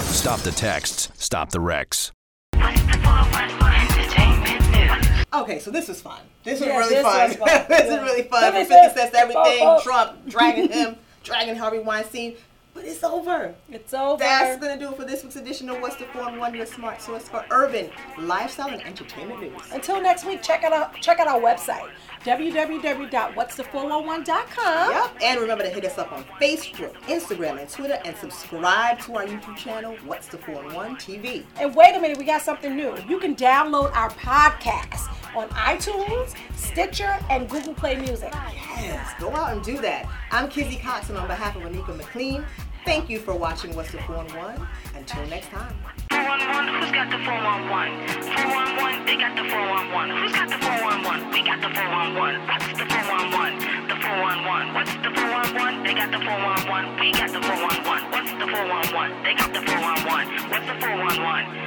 Stop 0.00 0.40
the 0.40 0.50
texts, 0.50 1.08
stop 1.16 1.48
the 1.50 1.58
wrecks. 1.60 2.12
What's 2.54 2.82
the 2.82 2.98
411 2.98 3.98
entertainment 3.98 4.70
news? 5.14 5.24
Okay, 5.32 5.58
so 5.58 5.70
this 5.70 5.88
was 5.88 6.02
fun. 6.02 6.20
This 6.44 6.60
was 6.60 6.68
Yeah, 6.68 6.76
really 6.76 6.94
this 6.96 7.02
fun. 7.02 7.28
was 7.28 7.36
fun. 7.38 7.48
this 7.70 7.80
Yeah. 7.86 7.96
is 7.96 8.02
really 8.02 8.22
fun. 8.24 8.52
50 8.52 8.58
50 8.68 8.74
Cent, 8.74 8.94
says 8.94 9.10
everything. 9.14 9.78
Trump 9.82 10.28
dragging 10.28 10.68
him, 10.70 10.96
dragging 11.24 11.56
Harvey 11.56 11.78
Weinstein. 11.78 12.36
But 12.76 12.84
it's 12.84 13.02
over. 13.02 13.52
It's 13.70 13.94
over. 13.94 14.18
That's 14.18 14.60
gonna 14.60 14.78
do 14.78 14.90
it 14.90 14.96
for 14.96 15.06
this 15.06 15.24
week's 15.24 15.36
edition 15.36 15.70
of 15.70 15.80
What's 15.80 15.96
the 15.96 16.04
411, 16.04 16.58
your 16.58 16.66
smart 16.66 17.00
source 17.00 17.26
for 17.26 17.42
urban 17.50 17.88
lifestyle 18.18 18.68
and 18.68 18.82
entertainment 18.82 19.40
news. 19.40 19.62
Until 19.72 20.02
next 20.02 20.26
week, 20.26 20.42
check 20.42 20.62
out 20.62 20.74
our, 20.74 20.92
check 21.00 21.18
out 21.18 21.26
our 21.26 21.40
website 21.40 21.88
www.what'sthefour11.com. 22.24 24.90
Yep, 24.90 25.16
and 25.22 25.40
remember 25.40 25.64
to 25.64 25.70
hit 25.70 25.86
us 25.86 25.96
up 25.96 26.12
on 26.12 26.24
Facebook, 26.40 26.92
Instagram, 27.04 27.58
and 27.58 27.70
Twitter, 27.70 27.98
and 28.04 28.14
subscribe 28.16 29.00
to 29.00 29.16
our 29.16 29.24
YouTube 29.24 29.56
channel, 29.56 29.96
What's 30.04 30.28
the 30.28 30.36
411 30.36 30.96
TV. 30.96 31.44
And 31.58 31.74
wait 31.74 31.96
a 31.96 32.00
minute, 32.00 32.18
we 32.18 32.24
got 32.24 32.42
something 32.42 32.76
new. 32.76 32.94
You 33.08 33.18
can 33.18 33.34
download 33.34 33.96
our 33.96 34.10
podcast 34.10 35.08
on 35.36 35.48
iTunes, 35.50 36.34
Stitcher, 36.56 37.16
and 37.30 37.48
Google 37.48 37.74
Play 37.74 37.94
Music. 37.96 38.32
Yes, 38.76 39.12
go 39.20 39.30
out 39.30 39.52
and 39.52 39.62
do 39.62 39.76
that. 39.78 40.08
I'm 40.30 40.48
Kizzy 40.48 40.76
Cox, 40.76 41.10
and 41.10 41.18
on 41.18 41.28
behalf 41.28 41.54
of 41.56 41.62
Anika 41.62 41.94
McLean, 41.96 42.44
thank 42.86 43.10
you 43.10 43.18
for 43.18 43.34
watching 43.34 43.74
What's 43.74 43.90
the 43.90 43.98
411. 43.98 44.64
Until 44.94 45.26
next 45.26 45.48
time. 45.50 45.74
411, 46.08 46.78
who's 46.78 46.92
got 46.94 47.10
the 47.10 47.18
411? 47.18 48.06
411, 48.30 49.04
they 49.04 49.18
got 49.18 49.34
the 49.34 49.42
411. 49.42 50.16
Who's 50.22 50.32
got 50.32 50.48
the 50.48 50.58
411? 50.62 51.34
We 51.34 51.42
got 51.42 51.58
the 51.60 51.68
411. 51.74 52.46
What's 52.46 52.78
the 52.78 52.86
411? 52.86 53.90
The 53.90 53.96
411. 53.98 54.74
What's 54.78 54.94
the 55.02 55.10
411? 55.10 55.82
They 55.82 55.94
got 55.98 56.14
the 56.14 56.22
411. 56.22 56.94
We 57.02 57.10
got 57.10 57.30
the 57.34 57.42
411. 57.42 58.06
What's 58.14 58.30
the 58.38 58.46
411? 58.54 59.18
They 59.26 59.34
got 59.34 59.50
the 59.50 59.66
411. 59.66 60.46
What's 60.46 60.66
the 60.70 60.78
411? 60.78 61.66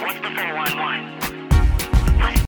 What's 0.00 0.20
the 0.24 0.32
411? 0.32 1.25